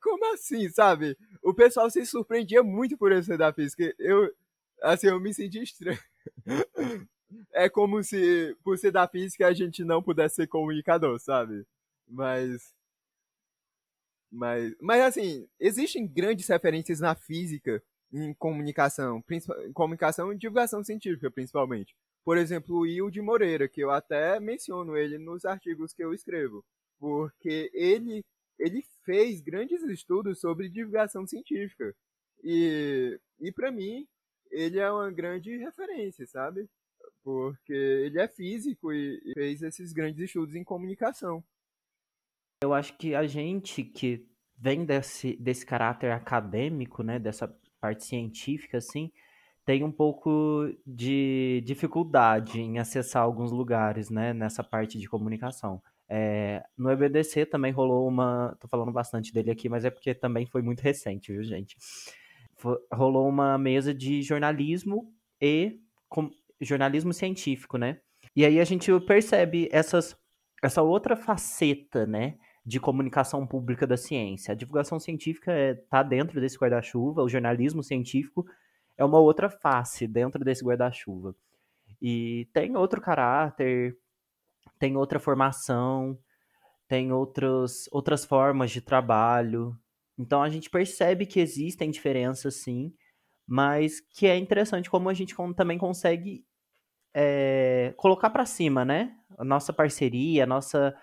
Como 0.00 0.32
assim, 0.32 0.68
sabe? 0.68 1.18
O 1.42 1.52
pessoal 1.52 1.90
se 1.90 2.06
surpreendia 2.06 2.62
muito 2.62 2.96
por 2.96 3.10
eu 3.10 3.22
ser 3.22 3.36
da 3.36 3.52
física. 3.52 3.92
Eu, 3.98 4.32
assim, 4.82 5.08
eu 5.08 5.18
me 5.20 5.34
senti 5.34 5.60
estranho. 5.62 5.98
É 7.52 7.68
como 7.68 8.02
se, 8.02 8.56
por 8.64 8.76
ser 8.76 8.90
da 8.90 9.06
física, 9.06 9.46
a 9.46 9.52
gente 9.52 9.84
não 9.84 10.02
pudesse 10.02 10.36
ser 10.36 10.46
comunicador, 10.48 11.18
sabe? 11.20 11.64
Mas. 12.08 12.74
Mas, 14.32 14.74
mas 14.80 15.02
assim, 15.02 15.48
existem 15.58 16.06
grandes 16.06 16.48
referências 16.48 17.00
na 17.00 17.14
física 17.14 17.82
em 18.12 18.34
comunicação, 18.34 19.22
em 19.30 19.72
comunicação 19.72 20.32
e 20.32 20.38
divulgação 20.38 20.82
científica, 20.82 21.30
principalmente. 21.30 21.94
Por 22.24 22.36
exemplo, 22.36 22.76
o 22.76 22.86
Hilde 22.86 23.20
Moreira, 23.20 23.68
que 23.68 23.80
eu 23.80 23.90
até 23.90 24.38
menciono 24.38 24.96
ele 24.96 25.18
nos 25.18 25.44
artigos 25.44 25.92
que 25.92 26.04
eu 26.04 26.12
escrevo, 26.12 26.64
porque 26.98 27.70
ele, 27.72 28.24
ele 28.58 28.84
fez 29.04 29.40
grandes 29.40 29.82
estudos 29.82 30.40
sobre 30.40 30.68
divulgação 30.68 31.26
científica. 31.26 31.94
E, 32.42 33.18
e 33.40 33.52
para 33.52 33.70
mim, 33.70 34.06
ele 34.50 34.78
é 34.78 34.90
uma 34.90 35.10
grande 35.10 35.56
referência, 35.56 36.26
sabe? 36.26 36.68
Porque 37.22 37.72
ele 37.72 38.20
é 38.20 38.28
físico 38.28 38.92
e, 38.92 39.20
e 39.24 39.32
fez 39.34 39.62
esses 39.62 39.92
grandes 39.92 40.20
estudos 40.20 40.54
em 40.54 40.64
comunicação. 40.64 41.42
Eu 42.62 42.74
acho 42.74 42.96
que 42.98 43.14
a 43.14 43.26
gente 43.26 43.82
que 43.82 44.26
vem 44.58 44.84
desse, 44.84 45.34
desse 45.36 45.64
caráter 45.64 46.12
acadêmico, 46.12 47.02
né, 47.02 47.18
dessa 47.18 47.48
parte 47.80 48.04
científica, 48.04 48.78
assim, 48.78 49.10
tem 49.64 49.84
um 49.84 49.92
pouco 49.92 50.68
de 50.86 51.62
dificuldade 51.64 52.60
em 52.60 52.78
acessar 52.78 53.22
alguns 53.22 53.50
lugares, 53.52 54.10
né, 54.10 54.32
nessa 54.32 54.64
parte 54.64 54.98
de 54.98 55.08
comunicação. 55.08 55.82
É, 56.12 56.64
no 56.76 56.90
EBDC 56.90 57.46
também 57.46 57.70
rolou 57.70 58.08
uma. 58.08 58.56
Tô 58.58 58.66
falando 58.66 58.90
bastante 58.90 59.32
dele 59.32 59.52
aqui, 59.52 59.68
mas 59.68 59.84
é 59.84 59.90
porque 59.90 60.12
também 60.12 60.44
foi 60.44 60.60
muito 60.60 60.80
recente, 60.80 61.32
viu, 61.32 61.44
gente? 61.44 61.76
Rolou 62.92 63.28
uma 63.28 63.56
mesa 63.56 63.94
de 63.94 64.20
jornalismo 64.20 65.14
e 65.40 65.78
com, 66.08 66.28
jornalismo 66.60 67.12
científico, 67.12 67.78
né? 67.78 68.00
E 68.34 68.44
aí 68.44 68.58
a 68.58 68.64
gente 68.64 68.90
percebe 69.00 69.68
essas, 69.70 70.16
essa 70.60 70.82
outra 70.82 71.14
faceta, 71.14 72.04
né? 72.06 72.34
De 72.64 72.78
comunicação 72.78 73.46
pública 73.46 73.86
da 73.86 73.96
ciência. 73.96 74.52
A 74.52 74.54
divulgação 74.54 74.98
científica 74.98 75.52
está 75.52 75.58
é, 75.58 75.74
tá 75.74 76.02
dentro 76.02 76.40
desse 76.40 76.58
guarda-chuva, 76.58 77.22
o 77.22 77.28
jornalismo 77.28 77.82
científico 77.82 78.46
é 78.96 79.04
uma 79.04 79.18
outra 79.18 79.48
face 79.48 80.06
dentro 80.06 80.44
desse 80.44 80.64
guarda-chuva. 80.64 81.34
E 82.02 82.48
tem 82.52 82.76
outro 82.76 83.00
caráter, 83.00 83.96
tem 84.78 84.96
outra 84.96 85.18
formação, 85.18 86.18
tem 86.86 87.12
outros, 87.12 87.88
outras 87.92 88.24
formas 88.24 88.70
de 88.70 88.80
trabalho. 88.80 89.76
Então 90.18 90.42
a 90.42 90.48
gente 90.48 90.68
percebe 90.68 91.24
que 91.24 91.40
existem 91.40 91.90
diferenças 91.90 92.56
sim, 92.56 92.92
mas 93.46 94.00
que 94.00 94.26
é 94.26 94.36
interessante 94.36 94.90
como 94.90 95.08
a 95.08 95.14
gente 95.14 95.34
também 95.56 95.78
consegue 95.78 96.44
é, 97.14 97.94
colocar 97.96 98.30
para 98.30 98.44
cima, 98.44 98.84
né? 98.84 99.16
A 99.38 99.44
nossa 99.44 99.72
parceria, 99.72 100.44
a 100.44 100.46
nossa 100.46 100.94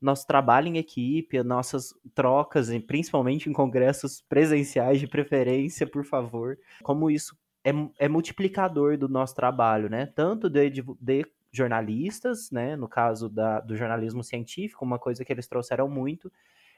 nosso 0.00 0.26
trabalho 0.26 0.68
em 0.68 0.78
equipe, 0.78 1.42
nossas 1.42 1.94
trocas, 2.14 2.68
principalmente 2.86 3.48
em 3.50 3.52
congressos 3.52 4.22
presenciais 4.22 4.98
de 4.98 5.06
preferência, 5.06 5.86
por 5.86 6.04
favor. 6.04 6.58
Como 6.82 7.10
isso 7.10 7.36
é, 7.62 7.70
é 7.98 8.08
multiplicador 8.08 8.96
do 8.96 9.08
nosso 9.08 9.34
trabalho, 9.34 9.90
né? 9.90 10.06
Tanto 10.06 10.48
de, 10.48 10.70
de, 10.70 11.26
jornalistas, 11.52 12.50
né? 12.50 12.76
No 12.76 12.88
caso 12.88 13.28
da, 13.28 13.60
do 13.60 13.76
jornalismo 13.76 14.24
científico, 14.24 14.84
uma 14.84 14.98
coisa 14.98 15.24
que 15.24 15.32
eles 15.32 15.46
trouxeram 15.46 15.88
muito 15.88 16.32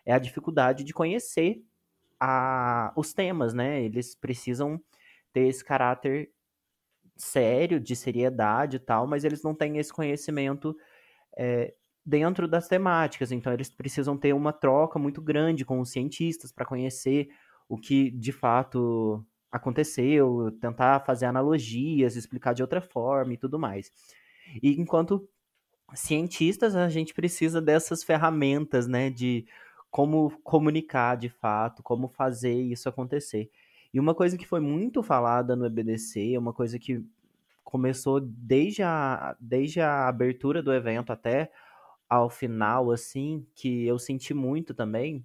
é 0.05 0.13
a 0.13 0.19
dificuldade 0.19 0.83
de 0.83 0.93
conhecer 0.93 1.65
a, 2.19 2.93
os 2.97 3.13
temas, 3.13 3.55
né? 3.55 3.83
Eles 3.83 4.15
precisam 4.15 4.81
ter 5.33 5.47
esse 5.47 5.65
caráter 5.65 6.31
sério, 7.17 7.79
de 7.79 7.95
seriedade 7.95 8.77
e 8.77 8.81
tal, 8.81 9.07
mas 9.07 9.25
eles 9.25 9.43
não 9.43 9.55
têm 9.55 9.79
esse 9.79 9.93
conhecimento 9.93 10.77
é, 11.37 11.73
dentro 12.05 12.49
das 12.49 12.69
temáticas. 12.69 13.33
Então, 13.33 13.53
eles 13.53 13.71
precisam 13.71 14.17
ter 14.17 14.33
uma 14.33 14.53
troca 14.53 14.99
muito 14.99 15.21
grande 15.21 15.65
com 15.65 15.81
os 15.81 15.91
cientistas 15.91 16.53
para 16.53 16.67
conhecer 16.67 17.29
o 17.69 17.77
que 17.77 18.11
de 18.11 18.33
fato 18.33 19.25
aconteceu, 19.51 20.51
tentar 20.61 21.01
fazer 21.01 21.27
analogias, 21.27 22.17
explicar 22.17 22.55
de 22.55 22.63
outra 22.63 22.81
forma 22.81 23.35
e 23.35 23.37
tudo 23.37 23.59
mais. 23.59 23.91
E 24.63 24.81
enquanto 24.81 25.29
cientistas, 25.95 26.75
a 26.75 26.89
gente 26.89 27.13
precisa 27.15 27.61
dessas 27.61 28.03
ferramentas, 28.03 28.87
né, 28.87 29.11
de 29.11 29.47
como 29.91 30.31
comunicar 30.43 31.17
de 31.17 31.29
fato, 31.29 31.83
como 31.83 32.09
fazer 32.09 32.55
isso 32.55 32.89
acontecer. 32.89 33.51
E 33.93 34.01
uma 34.01 34.15
coisa 34.15 34.39
que 34.39 34.47
foi 34.47 34.61
muito 34.61 35.03
falada 35.03 35.55
no 35.55 35.67
EBDC, 35.67 36.37
uma 36.39 36.55
coisa 36.55 36.79
que 36.79 37.05
começou 37.63 38.21
desde 38.21 38.83
a, 38.83 39.37
desde 39.39 39.81
a 39.81 40.09
abertura 40.09 40.63
do 40.63 40.73
evento 40.73 41.13
até 41.13 41.51
ao 42.09 42.29
final, 42.29 42.91
assim, 42.91 43.47
que 43.55 43.87
eu 43.87 43.99
senti 43.99 44.35
muito 44.35 44.75
também. 44.75 45.25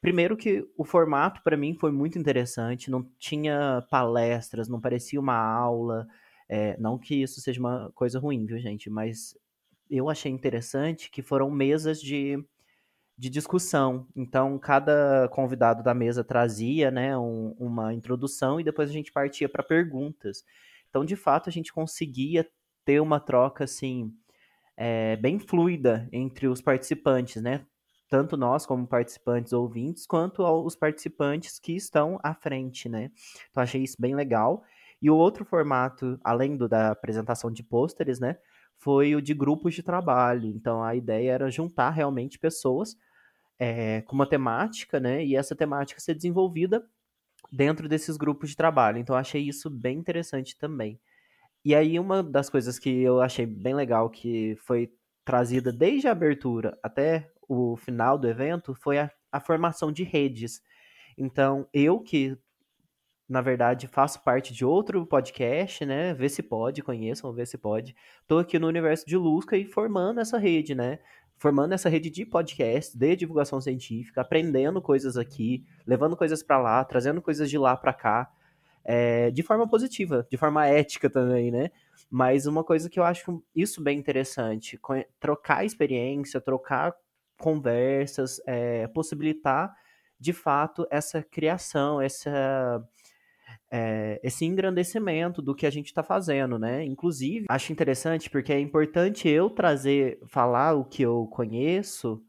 Primeiro 0.00 0.36
que 0.36 0.66
o 0.76 0.84
formato 0.84 1.42
para 1.42 1.56
mim 1.56 1.74
foi 1.74 1.90
muito 1.90 2.18
interessante, 2.18 2.90
não 2.90 3.02
tinha 3.18 3.86
palestras, 3.90 4.68
não 4.68 4.80
parecia 4.80 5.18
uma 5.18 5.36
aula, 5.36 6.06
é, 6.48 6.76
não 6.78 6.98
que 6.98 7.22
isso 7.22 7.40
seja 7.40 7.58
uma 7.60 7.90
coisa 7.94 8.18
ruim, 8.18 8.44
viu, 8.44 8.58
gente? 8.58 8.90
Mas 8.90 9.36
eu 9.90 10.10
achei 10.10 10.30
interessante 10.30 11.10
que 11.10 11.22
foram 11.22 11.50
mesas 11.50 12.00
de, 12.00 12.36
de 13.16 13.30
discussão. 13.30 14.06
Então, 14.14 14.58
cada 14.58 15.28
convidado 15.30 15.82
da 15.82 15.94
mesa 15.94 16.24
trazia 16.24 16.90
né, 16.90 17.16
um, 17.16 17.54
uma 17.58 17.94
introdução 17.94 18.60
e 18.60 18.64
depois 18.64 18.90
a 18.90 18.92
gente 18.92 19.12
partia 19.12 19.48
para 19.48 19.62
perguntas. 19.62 20.44
Então, 20.90 21.04
de 21.04 21.16
fato, 21.16 21.48
a 21.48 21.52
gente 21.52 21.72
conseguia 21.72 22.46
ter 22.84 23.00
uma 23.00 23.18
troca 23.18 23.64
assim 23.64 24.12
é, 24.76 25.16
bem 25.16 25.38
fluida 25.38 26.08
entre 26.12 26.48
os 26.48 26.60
participantes, 26.60 27.42
né? 27.42 27.64
Tanto 28.08 28.36
nós 28.36 28.66
como 28.66 28.86
participantes 28.86 29.52
ouvintes, 29.52 30.06
quanto 30.06 30.42
os 30.42 30.76
participantes 30.76 31.58
que 31.58 31.74
estão 31.74 32.18
à 32.22 32.34
frente, 32.34 32.88
né? 32.88 33.10
Então 33.50 33.62
achei 33.62 33.82
isso 33.82 33.96
bem 33.98 34.14
legal. 34.14 34.62
E 35.00 35.10
o 35.10 35.16
outro 35.16 35.44
formato, 35.44 36.18
além 36.22 36.56
do 36.56 36.68
da 36.68 36.90
apresentação 36.90 37.50
de 37.50 37.62
pôsteres, 37.62 38.20
né? 38.20 38.36
Foi 38.78 39.14
o 39.14 39.22
de 39.22 39.34
grupos 39.34 39.74
de 39.74 39.82
trabalho. 39.82 40.48
Então 40.48 40.82
a 40.82 40.94
ideia 40.94 41.32
era 41.32 41.50
juntar 41.50 41.90
realmente 41.90 42.38
pessoas 42.38 42.96
é, 43.58 44.02
com 44.02 44.14
uma 44.14 44.28
temática, 44.28 45.00
né? 45.00 45.24
E 45.24 45.36
essa 45.36 45.54
temática 45.56 46.00
ser 46.00 46.14
desenvolvida 46.14 46.84
dentro 47.50 47.88
desses 47.88 48.16
grupos 48.16 48.50
de 48.50 48.56
trabalho. 48.56 48.98
Então, 48.98 49.16
achei 49.16 49.42
isso 49.42 49.70
bem 49.70 49.98
interessante 49.98 50.58
também. 50.58 50.98
E 51.64 51.74
aí, 51.74 51.98
uma 51.98 52.22
das 52.22 52.50
coisas 52.50 52.78
que 52.78 53.02
eu 53.02 53.20
achei 53.20 53.46
bem 53.46 53.74
legal, 53.74 54.10
que 54.10 54.56
foi 54.56 54.92
trazida 55.24 55.72
desde 55.72 56.06
a 56.06 56.12
abertura 56.12 56.78
até 56.82 57.30
o 57.48 57.76
final 57.76 58.18
do 58.18 58.28
evento, 58.28 58.74
foi 58.74 58.98
a, 58.98 59.10
a 59.32 59.40
formação 59.40 59.90
de 59.90 60.04
redes. 60.04 60.62
Então, 61.16 61.66
eu 61.72 62.00
que 62.00 62.38
na 63.28 63.40
verdade, 63.40 63.88
faço 63.88 64.22
parte 64.22 64.52
de 64.52 64.64
outro 64.64 65.06
podcast, 65.06 65.84
né? 65.84 66.12
Vê 66.14 66.28
se 66.28 66.42
pode, 66.42 66.82
conheçam, 66.82 67.32
vê 67.32 67.46
se 67.46 67.56
pode. 67.56 67.96
Tô 68.26 68.38
aqui 68.38 68.58
no 68.58 68.68
universo 68.68 69.06
de 69.06 69.16
Lusca 69.16 69.56
e 69.56 69.64
formando 69.64 70.20
essa 70.20 70.38
rede, 70.38 70.74
né? 70.74 70.98
Formando 71.38 71.72
essa 71.72 71.88
rede 71.88 72.10
de 72.10 72.26
podcast, 72.26 72.96
de 72.96 73.16
divulgação 73.16 73.60
científica, 73.60 74.20
aprendendo 74.20 74.80
coisas 74.80 75.16
aqui, 75.16 75.64
levando 75.86 76.16
coisas 76.16 76.42
para 76.42 76.58
lá, 76.58 76.84
trazendo 76.84 77.22
coisas 77.22 77.48
de 77.48 77.56
lá 77.56 77.76
para 77.76 77.92
cá, 77.94 78.30
é, 78.84 79.30
de 79.30 79.42
forma 79.42 79.68
positiva, 79.68 80.26
de 80.30 80.36
forma 80.36 80.66
ética 80.66 81.08
também, 81.08 81.50
né? 81.50 81.70
Mas 82.10 82.46
uma 82.46 82.62
coisa 82.62 82.90
que 82.90 82.98
eu 83.00 83.04
acho 83.04 83.42
isso 83.54 83.82
bem 83.82 83.98
interessante, 83.98 84.78
trocar 85.18 85.64
experiência, 85.64 86.40
trocar 86.40 86.94
conversas, 87.38 88.40
é, 88.46 88.86
possibilitar 88.88 89.74
de 90.20 90.32
fato 90.32 90.86
essa 90.90 91.22
criação, 91.22 92.00
essa 92.00 92.82
é, 93.70 94.20
esse 94.22 94.44
engrandecimento 94.44 95.42
do 95.42 95.54
que 95.54 95.66
a 95.66 95.70
gente 95.70 95.86
está 95.86 96.02
fazendo, 96.02 96.58
né? 96.58 96.84
Inclusive, 96.84 97.46
acho 97.48 97.72
interessante 97.72 98.30
porque 98.30 98.52
é 98.52 98.60
importante 98.60 99.28
eu 99.28 99.50
trazer, 99.50 100.20
falar 100.26 100.74
o 100.74 100.84
que 100.84 101.02
eu 101.02 101.26
conheço 101.26 102.22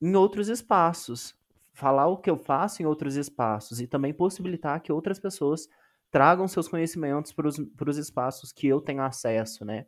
em 0.00 0.14
outros 0.14 0.48
espaços, 0.48 1.34
falar 1.72 2.06
o 2.08 2.18
que 2.18 2.28
eu 2.28 2.36
faço 2.36 2.82
em 2.82 2.86
outros 2.86 3.16
espaços 3.16 3.80
e 3.80 3.86
também 3.86 4.12
possibilitar 4.12 4.82
que 4.82 4.92
outras 4.92 5.18
pessoas 5.18 5.68
tragam 6.10 6.48
seus 6.48 6.68
conhecimentos 6.68 7.32
para 7.32 7.48
os 7.48 7.98
espaços 7.98 8.52
que 8.52 8.66
eu 8.66 8.80
tenho 8.80 9.02
acesso, 9.02 9.64
né? 9.64 9.86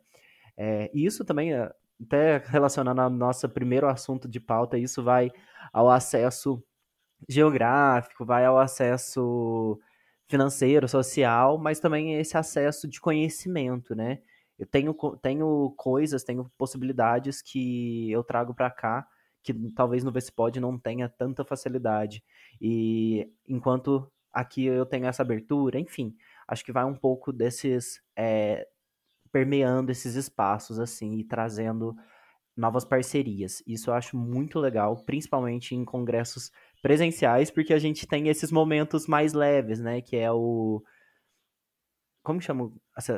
É, 0.57 0.89
isso 0.93 1.25
também, 1.25 1.53
é, 1.53 1.71
até 2.01 2.37
relacionando 2.37 3.01
ao 3.01 3.09
nosso 3.09 3.47
primeiro 3.49 3.87
assunto 3.87 4.27
de 4.27 4.39
pauta, 4.39 4.77
isso 4.77 5.03
vai 5.03 5.31
ao 5.71 5.89
acesso 5.89 6.63
geográfico, 7.29 8.25
vai 8.25 8.45
ao 8.45 8.57
acesso 8.57 9.79
financeiro, 10.27 10.87
social, 10.87 11.57
mas 11.57 11.79
também 11.79 12.15
esse 12.19 12.37
acesso 12.37 12.87
de 12.87 12.99
conhecimento, 13.01 13.95
né? 13.95 14.19
Eu 14.57 14.65
tenho, 14.67 14.93
tenho 15.21 15.73
coisas, 15.77 16.23
tenho 16.23 16.49
possibilidades 16.57 17.41
que 17.41 18.11
eu 18.11 18.23
trago 18.23 18.53
para 18.53 18.71
cá 18.71 19.07
que 19.43 19.53
talvez 19.71 20.03
no 20.03 20.11
Vespod 20.11 20.59
não 20.59 20.79
tenha 20.79 21.09
tanta 21.09 21.43
facilidade. 21.43 22.23
E 22.61 23.29
enquanto 23.47 24.09
aqui 24.33 24.65
eu 24.65 24.85
tenho 24.85 25.05
essa 25.05 25.21
abertura, 25.21 25.79
enfim, 25.79 26.15
acho 26.47 26.65
que 26.65 26.71
vai 26.71 26.83
um 26.83 26.95
pouco 26.95 27.31
desses 27.31 28.01
é, 28.17 28.67
permeando 29.31 29.91
esses 29.91 30.15
espaços 30.15 30.79
assim 30.79 31.17
e 31.17 31.23
trazendo 31.23 31.95
novas 32.55 32.85
parcerias. 32.85 33.63
Isso 33.65 33.89
eu 33.89 33.93
acho 33.93 34.15
muito 34.15 34.59
legal, 34.59 34.95
principalmente 35.03 35.75
em 35.75 35.83
congressos 35.83 36.51
presenciais, 36.81 37.49
porque 37.49 37.73
a 37.73 37.79
gente 37.79 38.07
tem 38.07 38.27
esses 38.29 38.51
momentos 38.51 39.07
mais 39.07 39.33
leves, 39.33 39.79
né? 39.79 40.01
Que 40.01 40.17
é 40.17 40.31
o. 40.31 40.83
Como 42.23 42.39
chama? 42.39 42.71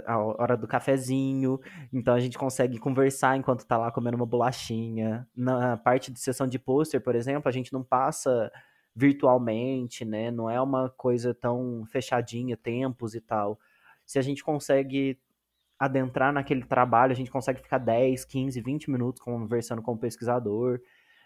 A 0.07 0.17
hora 0.17 0.57
do 0.57 0.67
cafezinho. 0.67 1.60
Então 1.93 2.13
a 2.13 2.19
gente 2.19 2.38
consegue 2.38 2.79
conversar 2.79 3.38
enquanto 3.38 3.65
tá 3.65 3.77
lá 3.77 3.91
comendo 3.91 4.17
uma 4.17 4.25
bolachinha. 4.25 5.27
Na 5.36 5.77
parte 5.77 6.12
de 6.12 6.19
sessão 6.19 6.48
de 6.48 6.57
pôster, 6.57 7.01
por 7.01 7.13
exemplo, 7.15 7.48
a 7.50 7.51
gente 7.51 7.72
não 7.74 7.84
passa 7.84 8.51
virtualmente, 8.96 10.06
né? 10.06 10.32
Não 10.32 10.50
é 10.50 10.60
uma 10.62 10.90
coisa 10.90 11.34
tão 11.34 11.86
fechadinha, 11.86 12.56
tempos 12.56 13.14
e 13.14 13.22
tal. 13.22 13.60
Se 14.06 14.18
a 14.18 14.22
gente 14.22 14.44
consegue 14.44 15.20
adentrar 15.78 16.32
naquele 16.32 16.64
trabalho, 16.64 17.12
a 17.12 17.16
gente 17.16 17.30
consegue 17.30 17.62
ficar 17.62 17.80
10, 17.80 18.24
15, 18.24 18.62
20 18.62 18.89
minutos 18.89 19.22
conversando 19.22 19.82
com 19.82 19.91
o 19.93 19.98
pesquisador. 19.98 20.80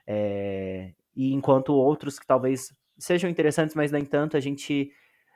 É, 0.08 0.94
e 1.16 1.34
enquanto 1.34 1.74
outros 1.74 2.18
que 2.18 2.26
talvez 2.26 2.74
sejam 2.98 3.30
interessantes, 3.30 3.76
mas 3.76 3.92
nem 3.92 4.04
tanto 4.04 4.36
a 4.36 4.40
gente 4.40 4.92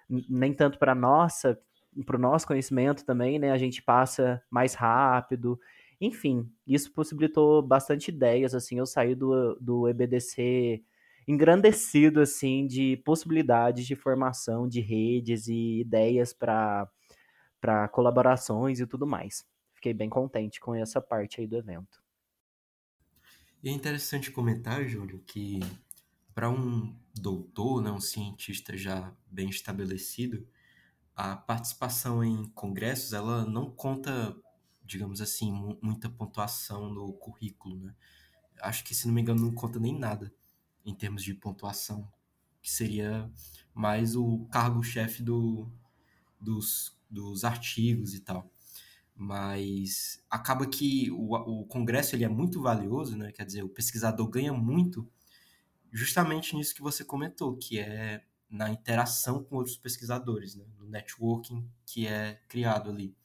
nem 0.09 0.53
tanto 0.53 0.79
para 0.79 0.93
nossa 0.95 1.59
para 2.05 2.17
o 2.17 2.19
nosso 2.19 2.47
conhecimento 2.47 3.05
também, 3.05 3.37
né? 3.37 3.51
A 3.51 3.57
gente 3.57 3.83
passa 3.83 4.41
mais 4.49 4.73
rápido. 4.73 5.59
Enfim, 6.01 6.51
isso 6.65 6.91
possibilitou 6.91 7.61
bastante 7.61 8.09
ideias, 8.09 8.55
assim, 8.55 8.79
eu 8.79 8.85
saí 8.87 9.13
do, 9.13 9.55
do 9.61 9.87
EBDC 9.87 10.83
engrandecido, 11.27 12.21
assim, 12.21 12.67
de 12.67 12.97
possibilidades 12.97 13.85
de 13.85 13.95
formação 13.95 14.67
de 14.67 14.81
redes 14.81 15.47
e 15.47 15.79
ideias 15.81 16.33
para 16.33 16.89
colaborações 17.91 18.79
e 18.79 18.87
tudo 18.87 19.07
mais. 19.07 19.45
Fiquei 19.73 19.93
bem 19.93 20.09
contente 20.09 20.59
com 20.59 20.75
essa 20.75 21.01
parte 21.01 21.41
aí 21.41 21.47
do 21.47 21.57
evento. 21.57 22.01
E 23.61 23.69
é 23.69 23.71
interessante 23.71 24.31
comentar, 24.31 24.85
Júlio, 24.85 25.23
que 25.25 25.59
para 26.35 26.49
um 26.49 26.95
doutor, 27.15 27.81
né, 27.81 27.91
um 27.91 27.99
cientista 27.99 28.75
já 28.75 29.15
bem 29.25 29.49
estabelecido, 29.49 30.45
a 31.15 31.35
participação 31.35 32.23
em 32.23 32.49
congressos 32.49 33.13
ela 33.13 33.45
não 33.45 33.69
conta, 33.69 34.35
digamos 34.83 35.21
assim, 35.21 35.77
muita 35.81 36.09
pontuação 36.09 36.89
no 36.89 37.13
currículo, 37.13 37.77
né? 37.77 37.95
Acho 38.61 38.83
que 38.83 38.95
se 38.95 39.07
não 39.07 39.13
me 39.13 39.21
engano 39.21 39.41
não 39.41 39.53
conta 39.53 39.79
nem 39.79 39.97
nada 39.97 40.33
em 40.85 40.93
termos 40.93 41.23
de 41.23 41.33
pontuação, 41.33 42.11
que 42.61 42.71
seria 42.71 43.31
mais 43.73 44.15
o 44.15 44.45
cargo-chefe 44.51 45.23
do, 45.23 45.71
dos, 46.39 46.97
dos 47.09 47.43
artigos 47.43 48.13
e 48.13 48.19
tal 48.19 48.49
mas 49.15 50.23
acaba 50.29 50.65
que 50.65 51.11
o, 51.11 51.35
o 51.35 51.65
congresso 51.65 52.15
ele 52.15 52.23
é 52.23 52.27
muito 52.27 52.61
valioso, 52.61 53.15
né? 53.15 53.31
Quer 53.31 53.45
dizer, 53.45 53.63
o 53.63 53.69
pesquisador 53.69 54.27
ganha 54.27 54.51
muito 54.51 55.07
justamente 55.91 56.55
nisso 56.55 56.73
que 56.73 56.81
você 56.81 57.05
comentou, 57.05 57.55
que 57.55 57.79
é 57.79 58.25
na 58.49 58.69
interação 58.69 59.43
com 59.43 59.57
outros 59.57 59.77
pesquisadores, 59.77 60.55
né? 60.55 60.65
no 60.77 60.87
networking 60.87 61.67
que 61.85 62.07
é 62.07 62.41
criado 62.47 62.89
ali. 62.89 63.15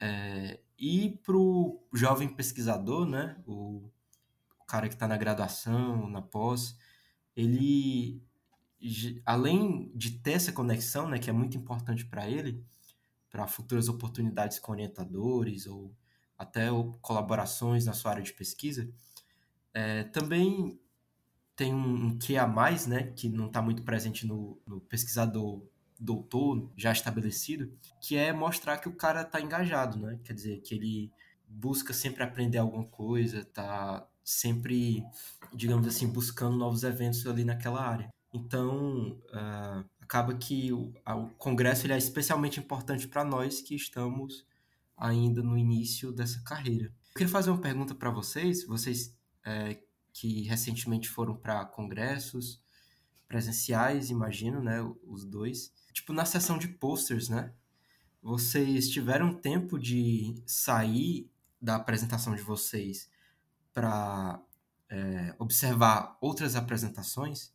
É, 0.00 0.60
e 0.78 1.18
para 1.24 1.36
o 1.36 1.84
jovem 1.92 2.28
pesquisador, 2.28 3.06
né? 3.06 3.42
o, 3.46 3.90
cara 4.74 4.88
que 4.88 4.94
está 4.94 5.06
na 5.06 5.16
graduação, 5.16 6.08
na 6.08 6.20
pós, 6.20 6.76
ele, 7.36 8.20
além 9.24 9.92
de 9.94 10.18
ter 10.18 10.32
essa 10.32 10.52
conexão, 10.52 11.08
né, 11.08 11.16
que 11.16 11.30
é 11.30 11.32
muito 11.32 11.56
importante 11.56 12.04
para 12.04 12.28
ele, 12.28 12.60
para 13.30 13.46
futuras 13.46 13.88
oportunidades 13.88 14.58
com 14.58 14.72
orientadores 14.72 15.68
ou 15.68 15.94
até 16.36 16.66
colaborações 17.00 17.86
na 17.86 17.92
sua 17.92 18.10
área 18.10 18.22
de 18.24 18.32
pesquisa. 18.32 18.90
É, 19.72 20.02
também 20.04 20.80
tem 21.54 21.72
um, 21.72 22.06
um 22.06 22.18
que 22.18 22.36
a 22.36 22.46
mais, 22.48 22.84
né, 22.84 23.12
que 23.12 23.28
não 23.28 23.46
está 23.46 23.62
muito 23.62 23.84
presente 23.84 24.26
no, 24.26 24.60
no, 24.66 24.80
pesquisador 24.80 25.62
doutor 26.00 26.68
já 26.76 26.90
estabelecido, 26.90 27.72
que 28.00 28.16
é 28.16 28.32
mostrar 28.32 28.78
que 28.78 28.88
o 28.88 28.96
cara 28.96 29.22
está 29.22 29.40
engajado, 29.40 30.00
né? 30.00 30.18
Quer 30.24 30.32
dizer, 30.32 30.60
que 30.62 30.74
ele 30.74 31.12
busca 31.54 31.92
sempre 31.92 32.22
aprender 32.22 32.58
alguma 32.58 32.84
coisa, 32.84 33.40
está 33.40 34.06
sempre, 34.22 35.04
digamos 35.52 35.86
assim, 35.86 36.06
buscando 36.08 36.56
novos 36.56 36.82
eventos 36.82 37.26
ali 37.26 37.44
naquela 37.44 37.80
área. 37.80 38.08
Então, 38.32 39.18
uh, 39.28 39.84
acaba 40.00 40.34
que 40.34 40.72
o, 40.72 40.92
o 41.06 41.28
congresso 41.38 41.90
é 41.90 41.96
especialmente 41.96 42.58
importante 42.58 43.06
para 43.06 43.24
nós 43.24 43.60
que 43.60 43.74
estamos 43.74 44.44
ainda 44.96 45.42
no 45.42 45.56
início 45.56 46.12
dessa 46.12 46.40
carreira. 46.42 46.86
Eu 46.86 47.14
queria 47.18 47.28
fazer 47.28 47.50
uma 47.50 47.60
pergunta 47.60 47.94
para 47.94 48.10
vocês, 48.10 48.66
vocês 48.66 49.16
é, 49.44 49.78
que 50.12 50.42
recentemente 50.42 51.08
foram 51.08 51.36
para 51.36 51.64
congressos 51.64 52.60
presenciais, 53.28 54.10
imagino, 54.10 54.62
né, 54.62 54.80
os 55.06 55.24
dois. 55.24 55.72
Tipo, 55.92 56.12
na 56.12 56.24
sessão 56.24 56.58
de 56.58 56.68
posters, 56.68 57.28
né? 57.28 57.52
Vocês 58.22 58.88
tiveram 58.88 59.34
tempo 59.34 59.78
de 59.78 60.42
sair 60.46 61.30
da 61.64 61.76
apresentação 61.76 62.34
de 62.34 62.42
vocês 62.42 63.10
para 63.72 64.38
é, 64.90 65.34
observar 65.38 66.16
outras 66.20 66.54
apresentações? 66.54 67.52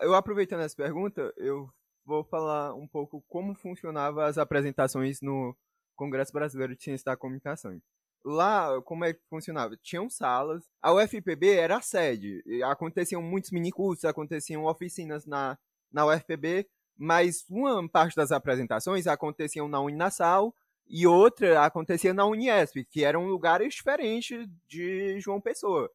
eu 0.00 0.14
aproveitando 0.14 0.62
essa 0.62 0.74
pergunta, 0.74 1.32
eu 1.36 1.68
vou 2.04 2.24
falar 2.24 2.74
um 2.74 2.86
pouco 2.86 3.22
como 3.28 3.54
funcionavam 3.54 4.22
as 4.24 4.38
apresentações 4.38 5.20
no 5.20 5.54
Congresso 5.94 6.32
Brasileiro 6.32 6.74
de 6.74 6.82
Ciência 6.82 7.04
da 7.04 7.16
Comunicação. 7.16 7.78
Lá, 8.24 8.80
como 8.82 9.04
é 9.04 9.12
que 9.12 9.20
funcionava? 9.28 9.76
Tinham 9.82 10.08
salas, 10.08 10.64
a 10.80 10.92
UFPB 10.94 11.50
era 11.50 11.76
a 11.76 11.82
sede, 11.82 12.42
aconteciam 12.64 13.20
muitos 13.20 13.50
minicursos, 13.50 14.04
aconteciam 14.04 14.64
oficinas 14.64 15.26
na, 15.26 15.58
na 15.92 16.06
UFPB, 16.06 16.66
mas 16.96 17.44
uma 17.50 17.86
parte 17.88 18.16
das 18.16 18.32
apresentações 18.32 19.06
aconteciam 19.06 19.68
na 19.68 19.80
Uninasal 19.80 20.54
e 20.88 21.06
outra 21.06 21.64
acontecia 21.64 22.14
na 22.14 22.24
Uniesp, 22.26 22.84
que 22.84 23.04
eram 23.04 23.26
lugares 23.26 23.74
diferentes 23.74 24.46
de 24.68 25.18
João 25.20 25.40
Pessoa. 25.40 25.90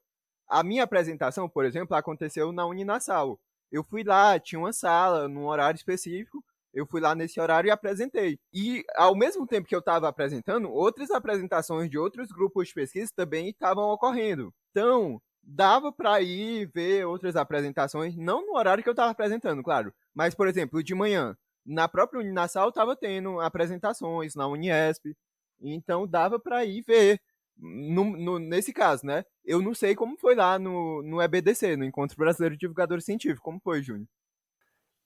A 0.47 0.63
minha 0.63 0.83
apresentação, 0.83 1.47
por 1.47 1.65
exemplo, 1.65 1.95
aconteceu 1.95 2.51
na 2.51 2.65
Uninasal. 2.65 3.39
Eu 3.71 3.83
fui 3.83 4.03
lá, 4.03 4.37
tinha 4.37 4.59
uma 4.59 4.73
sala, 4.73 5.27
num 5.27 5.45
horário 5.45 5.77
específico, 5.77 6.43
eu 6.73 6.85
fui 6.85 7.01
lá 7.01 7.15
nesse 7.15 7.39
horário 7.39 7.67
e 7.67 7.71
apresentei. 7.71 8.39
E 8.53 8.83
ao 8.95 9.15
mesmo 9.15 9.45
tempo 9.47 9.67
que 9.67 9.75
eu 9.75 9.79
estava 9.79 10.07
apresentando, 10.07 10.69
outras 10.69 11.11
apresentações 11.11 11.89
de 11.89 11.97
outros 11.97 12.29
grupos 12.31 12.67
de 12.67 12.73
pesquisa 12.73 13.11
também 13.15 13.49
estavam 13.49 13.89
ocorrendo. 13.89 14.53
Então, 14.71 15.21
dava 15.43 15.91
para 15.91 16.21
ir 16.21 16.69
ver 16.73 17.05
outras 17.05 17.35
apresentações, 17.35 18.15
não 18.15 18.45
no 18.45 18.55
horário 18.55 18.83
que 18.83 18.89
eu 18.89 18.93
estava 18.93 19.11
apresentando, 19.11 19.63
claro, 19.63 19.93
mas 20.13 20.35
por 20.35 20.47
exemplo, 20.47 20.83
de 20.83 20.93
manhã, 20.93 21.35
na 21.65 21.87
própria 21.87 22.19
Uninasal 22.19 22.69
estava 22.69 22.95
tendo 22.95 23.39
apresentações 23.39 24.35
na 24.35 24.47
Uniesp, 24.47 25.15
então 25.61 26.07
dava 26.07 26.39
para 26.39 26.65
ir 26.65 26.83
ver. 26.85 27.21
No, 27.57 28.17
no, 28.17 28.39
nesse 28.39 28.73
caso, 28.73 29.05
né? 29.05 29.23
Eu 29.45 29.61
não 29.61 29.75
sei 29.75 29.93
como 29.93 30.17
foi 30.17 30.33
lá 30.33 30.57
no, 30.57 31.03
no 31.03 31.21
EBDC, 31.21 31.77
no 31.77 31.85
Encontro 31.85 32.17
Brasileiro 32.17 32.55
de 32.55 32.61
Divulgadores 32.61 33.05
Científicos. 33.05 33.43
Como 33.43 33.59
foi, 33.59 33.83
Júnior? 33.83 34.07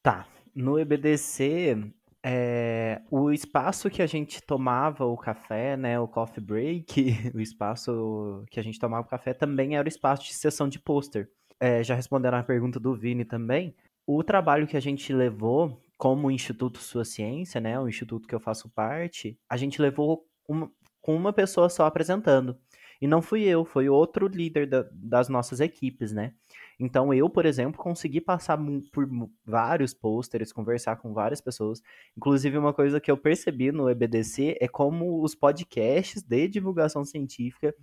Tá. 0.01 0.25
No 0.53 0.79
EBDC, 0.79 1.91
é, 2.23 3.01
o 3.11 3.31
espaço 3.31 3.89
que 3.89 4.01
a 4.01 4.07
gente 4.07 4.41
tomava 4.41 5.05
o 5.05 5.15
café, 5.15 5.77
né, 5.77 5.99
o 5.99 6.07
coffee 6.07 6.43
break, 6.43 6.93
o 7.35 7.39
espaço 7.39 8.43
que 8.49 8.59
a 8.59 8.63
gente 8.63 8.79
tomava 8.79 9.05
o 9.05 9.09
café 9.09 9.31
também 9.33 9.75
era 9.75 9.85
o 9.85 9.87
espaço 9.87 10.23
de 10.23 10.33
sessão 10.33 10.67
de 10.67 10.79
pôster. 10.79 11.29
É, 11.59 11.83
já 11.83 11.93
respondendo 11.93 12.33
a 12.33 12.43
pergunta 12.43 12.79
do 12.79 12.95
Vini 12.95 13.25
também, 13.25 13.75
o 14.07 14.23
trabalho 14.23 14.65
que 14.65 14.75
a 14.75 14.79
gente 14.79 15.13
levou 15.13 15.79
como 15.97 16.31
Instituto 16.31 16.79
Sua 16.79 17.05
Ciência, 17.05 17.61
né, 17.61 17.79
o 17.79 17.87
instituto 17.87 18.27
que 18.27 18.35
eu 18.35 18.39
faço 18.39 18.69
parte, 18.69 19.39
a 19.49 19.57
gente 19.57 19.81
levou 19.81 20.25
uma, 20.47 20.71
com 21.01 21.15
uma 21.15 21.31
pessoa 21.33 21.69
só 21.69 21.85
apresentando. 21.85 22.57
E 23.01 23.07
não 23.07 23.21
fui 23.21 23.43
eu, 23.43 23.65
foi 23.65 23.89
outro 23.89 24.27
líder 24.27 24.67
da, 24.67 24.85
das 24.91 25.27
nossas 25.29 25.59
equipes, 25.59 26.11
né? 26.11 26.33
Então 26.79 27.13
eu, 27.13 27.29
por 27.29 27.45
exemplo, 27.45 27.81
consegui 27.81 28.21
passar 28.21 28.57
por 28.91 29.07
vários 29.45 29.93
pôsteres, 29.93 30.51
conversar 30.51 30.97
com 30.97 31.13
várias 31.13 31.41
pessoas. 31.41 31.81
Inclusive, 32.17 32.57
uma 32.57 32.73
coisa 32.73 32.99
que 32.99 33.11
eu 33.11 33.17
percebi 33.17 33.71
no 33.71 33.89
EBDC 33.89 34.57
é 34.59 34.67
como 34.67 35.23
os 35.23 35.35
podcasts 35.35 36.21
de 36.21 36.47
divulgação 36.47 37.05
científica 37.05 37.73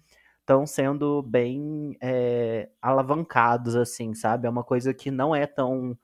estão 0.41 0.67
sendo 0.67 1.23
bem 1.23 1.97
é, 2.01 2.69
alavancados, 2.81 3.77
assim, 3.77 4.15
sabe? 4.15 4.47
É 4.47 4.51
uma 4.51 4.65
coisa 4.65 4.93
que 4.93 5.11
não 5.11 5.35
é 5.35 5.47
tão, 5.47 5.97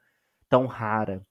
tão 0.49 0.67
rara. 0.67 1.27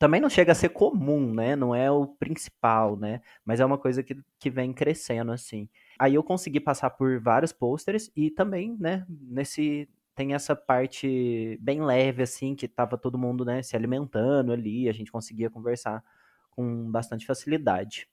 Também 0.00 0.18
não 0.18 0.30
chega 0.30 0.52
a 0.52 0.54
ser 0.54 0.70
comum, 0.70 1.34
né? 1.34 1.54
Não 1.54 1.74
é 1.74 1.90
o 1.90 2.06
principal, 2.06 2.96
né? 2.96 3.20
Mas 3.44 3.60
é 3.60 3.66
uma 3.66 3.76
coisa 3.76 4.02
que, 4.02 4.16
que 4.38 4.48
vem 4.48 4.72
crescendo, 4.72 5.30
assim. 5.30 5.68
Aí 5.98 6.14
eu 6.14 6.24
consegui 6.24 6.58
passar 6.58 6.88
por 6.88 7.20
vários 7.20 7.52
pôsteres 7.52 8.10
e 8.16 8.30
também, 8.30 8.74
né, 8.80 9.04
nesse, 9.10 9.86
tem 10.14 10.32
essa 10.32 10.56
parte 10.56 11.58
bem 11.60 11.84
leve, 11.84 12.22
assim, 12.22 12.54
que 12.54 12.66
tava 12.66 12.96
todo 12.96 13.18
mundo, 13.18 13.44
né, 13.44 13.62
se 13.62 13.76
alimentando 13.76 14.52
ali, 14.52 14.88
a 14.88 14.92
gente 14.92 15.12
conseguia 15.12 15.50
conversar 15.50 16.02
com 16.50 16.90
bastante 16.90 17.26
facilidade. 17.26 18.08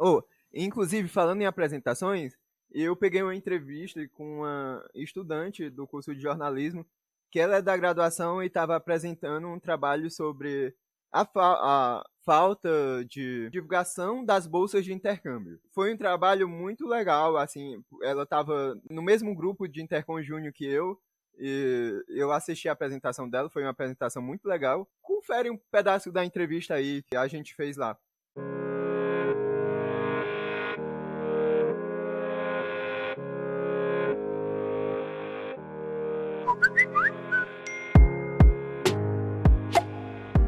Oh, 0.00 0.20
inclusive, 0.52 1.06
falando 1.06 1.40
em 1.40 1.46
apresentações, 1.46 2.36
eu 2.72 2.96
peguei 2.96 3.22
uma 3.22 3.36
entrevista 3.36 4.00
com 4.08 4.38
uma 4.38 4.84
estudante 4.92 5.70
do 5.70 5.86
curso 5.86 6.12
de 6.12 6.20
jornalismo, 6.20 6.84
que 7.30 7.38
ela 7.38 7.58
é 7.58 7.62
da 7.62 7.76
graduação 7.76 8.42
e 8.42 8.46
estava 8.46 8.74
apresentando 8.74 9.46
um 9.46 9.60
trabalho 9.60 10.10
sobre 10.10 10.74
a, 11.12 11.24
fa 11.24 11.58
a, 11.60 12.04
falta 12.24 12.68
de 13.08 13.48
divulgação 13.50 14.24
das 14.24 14.46
bolsas 14.46 14.84
de 14.84 14.92
intercâmbio. 14.92 15.60
Foi 15.72 15.94
um 15.94 15.96
trabalho 15.96 16.48
muito 16.48 16.86
legal, 16.86 17.36
assim, 17.36 17.82
ela 18.02 18.24
estava 18.24 18.76
no 18.90 19.00
mesmo 19.00 19.34
grupo 19.34 19.68
de 19.68 19.80
Intercom 19.80 20.20
Júnior 20.20 20.52
que 20.52 20.66
eu, 20.66 20.98
e 21.38 22.02
eu 22.08 22.32
assisti 22.32 22.68
a 22.68 22.72
apresentação 22.72 23.28
dela, 23.28 23.50
foi 23.50 23.62
uma 23.62 23.70
apresentação 23.70 24.22
muito 24.22 24.46
legal. 24.46 24.88
Confere 25.02 25.50
um 25.50 25.58
pedaço 25.70 26.10
da 26.10 26.24
entrevista 26.24 26.74
aí 26.74 27.02
que 27.02 27.16
a 27.16 27.28
gente 27.28 27.54
fez 27.54 27.76
lá. 27.76 27.96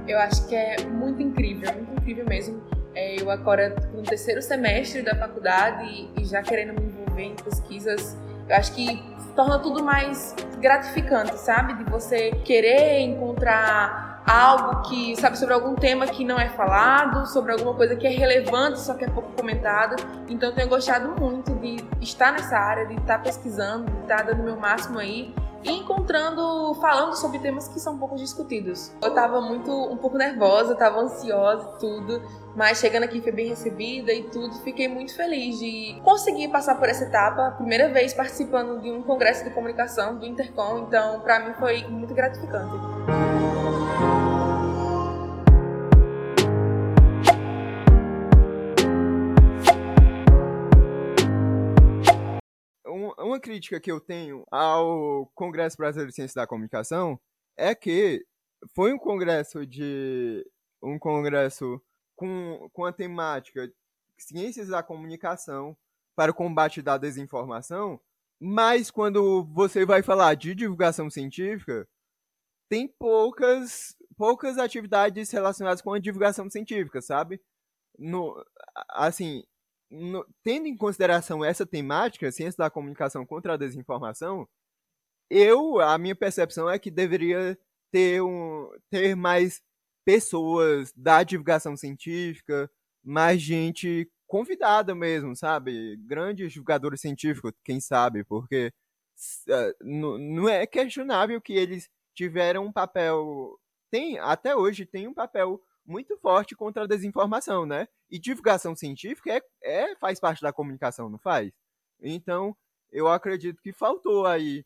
Eu 0.08 0.18
acho 0.18 0.48
que 0.48 0.56
é 0.56 0.76
muito 0.86 1.22
incrível, 1.22 1.70
muito 1.74 1.92
incrível 1.92 2.24
mesmo. 2.24 2.62
É, 2.94 3.20
eu 3.20 3.30
agora 3.30 3.76
no 3.92 4.02
terceiro 4.02 4.40
semestre 4.40 5.02
da 5.02 5.14
faculdade 5.14 6.10
e 6.18 6.24
já 6.24 6.42
querendo 6.42 6.72
me 6.80 6.86
envolver 6.88 7.22
em 7.22 7.36
pesquisas, 7.36 8.16
eu 8.48 8.56
acho 8.56 8.72
que 8.72 9.02
torna 9.36 9.58
tudo 9.58 9.84
mais 9.84 10.34
gratificante, 10.58 11.38
sabe? 11.38 11.74
De 11.74 11.84
você 11.90 12.30
querer 12.44 13.00
encontrar 13.00 14.22
algo 14.26 14.88
que, 14.88 15.14
sabe, 15.16 15.38
sobre 15.38 15.54
algum 15.54 15.74
tema 15.74 16.06
que 16.06 16.24
não 16.24 16.38
é 16.38 16.48
falado, 16.48 17.26
sobre 17.26 17.52
alguma 17.52 17.74
coisa 17.74 17.94
que 17.94 18.06
é 18.06 18.10
relevante, 18.10 18.80
só 18.80 18.94
que 18.94 19.04
é 19.04 19.08
pouco 19.08 19.30
comentada. 19.32 19.96
Então, 20.28 20.52
tenho 20.52 20.68
gostado 20.68 21.08
muito 21.20 21.54
de 21.56 21.76
estar 22.00 22.32
nessa 22.32 22.58
área, 22.58 22.86
de 22.86 22.94
estar 22.94 23.22
pesquisando, 23.22 23.90
de 23.90 24.00
estar 24.00 24.22
dando 24.22 24.40
o 24.40 24.44
meu 24.44 24.56
máximo 24.56 24.98
aí 24.98 25.34
e 25.64 25.70
encontrando, 25.70 26.74
falando 26.80 27.14
sobre 27.14 27.38
temas 27.38 27.68
que 27.68 27.80
são 27.80 27.98
pouco 27.98 28.16
discutidos. 28.16 28.92
Eu 29.02 29.12
tava 29.14 29.40
muito, 29.40 29.72
um 29.72 29.96
pouco 29.96 30.16
nervosa, 30.16 30.74
tava 30.74 31.00
ansiosa 31.00 31.74
e 31.74 31.78
tudo, 31.80 32.22
mas 32.56 32.78
chegando 32.78 33.04
aqui 33.04 33.20
foi 33.20 33.32
bem 33.32 33.48
recebida 33.48 34.12
e 34.12 34.24
tudo, 34.24 34.54
fiquei 34.58 34.88
muito 34.88 35.14
feliz 35.14 35.58
de 35.58 36.00
conseguir 36.02 36.48
passar 36.48 36.76
por 36.76 36.88
essa 36.88 37.04
etapa, 37.04 37.52
primeira 37.52 37.88
vez 37.88 38.14
participando 38.14 38.80
de 38.80 38.90
um 38.90 39.02
congresso 39.02 39.44
de 39.44 39.50
comunicação 39.50 40.16
do 40.16 40.26
Intercom, 40.26 40.86
então 40.86 41.20
para 41.20 41.40
mim 41.40 41.54
foi 41.54 41.84
muito 41.88 42.14
gratificante. 42.14 43.47
Uma 53.28 53.40
crítica 53.40 53.80
que 53.80 53.90
eu 53.90 54.00
tenho 54.00 54.44
ao 54.50 55.26
Congresso 55.34 55.76
Brasileiro 55.76 56.10
de 56.10 56.14
Ciência 56.14 56.40
da 56.40 56.46
Comunicação 56.46 57.20
é 57.56 57.74
que 57.74 58.24
foi 58.74 58.92
um 58.92 58.98
congresso 58.98 59.66
de 59.66 60.44
um 60.82 60.98
congresso 60.98 61.80
com, 62.16 62.68
com 62.72 62.84
a 62.84 62.92
temática 62.92 63.70
Ciências 64.16 64.68
da 64.68 64.82
Comunicação 64.82 65.76
para 66.16 66.32
o 66.32 66.34
combate 66.34 66.82
da 66.82 66.98
desinformação, 66.98 68.00
mas 68.40 68.90
quando 68.90 69.44
você 69.44 69.84
vai 69.84 70.02
falar 70.02 70.34
de 70.34 70.54
divulgação 70.54 71.08
científica, 71.08 71.88
tem 72.68 72.88
poucas 72.88 73.96
poucas 74.16 74.58
atividades 74.58 75.30
relacionadas 75.30 75.80
com 75.80 75.92
a 75.92 76.00
divulgação 76.00 76.50
científica, 76.50 77.00
sabe? 77.00 77.40
No, 77.96 78.34
assim, 78.90 79.44
no, 79.90 80.26
tendo 80.42 80.66
em 80.66 80.76
consideração 80.76 81.44
essa 81.44 81.66
temática, 81.66 82.30
ciência 82.32 82.58
da 82.58 82.70
comunicação 82.70 83.24
contra 83.26 83.54
a 83.54 83.56
desinformação, 83.56 84.48
eu, 85.30 85.80
a 85.80 85.98
minha 85.98 86.16
percepção 86.16 86.68
é 86.70 86.78
que 86.78 86.90
deveria 86.90 87.58
ter, 87.90 88.22
um, 88.22 88.70
ter 88.90 89.14
mais 89.14 89.62
pessoas 90.04 90.92
da 90.96 91.22
divulgação 91.22 91.76
científica, 91.76 92.70
mais 93.04 93.40
gente 93.40 94.10
convidada 94.26 94.94
mesmo, 94.94 95.34
sabe? 95.36 95.96
Grandes 96.06 96.52
divulgadores 96.52 97.00
científicos, 97.00 97.52
quem 97.64 97.80
sabe, 97.80 98.24
porque 98.24 98.72
uh, 99.48 99.84
não 99.84 100.48
é 100.48 100.66
questionável 100.66 101.40
que 101.40 101.54
eles 101.54 101.88
tiveram 102.14 102.66
um 102.66 102.72
papel, 102.72 103.58
tem 103.90 104.18
até 104.18 104.54
hoje 104.54 104.84
tem 104.86 105.08
um 105.08 105.14
papel 105.14 105.62
muito 105.84 106.16
forte 106.18 106.54
contra 106.54 106.84
a 106.84 106.86
desinformação, 106.86 107.64
né? 107.64 107.88
E 108.10 108.18
divulgação 108.18 108.74
científica 108.74 109.30
é, 109.30 109.42
é 109.62 109.96
faz 109.96 110.18
parte 110.18 110.40
da 110.40 110.52
comunicação, 110.52 111.10
não 111.10 111.18
faz? 111.18 111.52
Então, 112.00 112.56
eu 112.90 113.08
acredito 113.08 113.60
que 113.60 113.72
faltou 113.72 114.26
aí. 114.26 114.64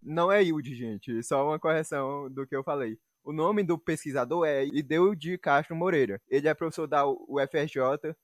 Não 0.00 0.30
é 0.30 0.42
Hilde, 0.42 0.74
gente, 0.74 1.22
só 1.22 1.46
uma 1.46 1.58
correção 1.58 2.30
do 2.30 2.46
que 2.46 2.54
eu 2.54 2.62
falei. 2.62 2.98
O 3.24 3.32
nome 3.32 3.62
do 3.62 3.78
pesquisador 3.78 4.46
é 4.46 4.64
Ideu 4.64 5.14
de 5.14 5.38
Castro 5.38 5.76
Moreira. 5.76 6.20
Ele 6.28 6.48
é 6.48 6.54
professor 6.54 6.86
da 6.86 7.06
UFRJ. 7.06 8.14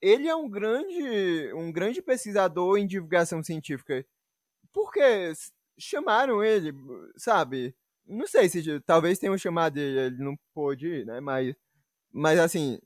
Ele 0.00 0.28
é 0.28 0.34
um 0.34 0.48
grande, 0.48 1.52
um 1.54 1.72
grande 1.72 2.02
pesquisador 2.02 2.78
em 2.78 2.86
divulgação 2.86 3.42
científica. 3.42 4.04
Porque 4.72 5.32
chamaram 5.78 6.44
ele, 6.44 6.72
sabe? 7.16 7.74
Não 8.10 8.26
sei 8.26 8.48
se 8.48 8.80
talvez 8.80 9.18
tenham 9.18 9.38
chamado 9.38 9.78
ele, 9.78 9.98
ele 9.98 10.24
não 10.24 10.36
pôde 10.52 10.86
ir, 10.88 11.06
né? 11.06 11.20
Mas, 11.20 11.54
mas 12.12 12.38
assim, 12.38 12.80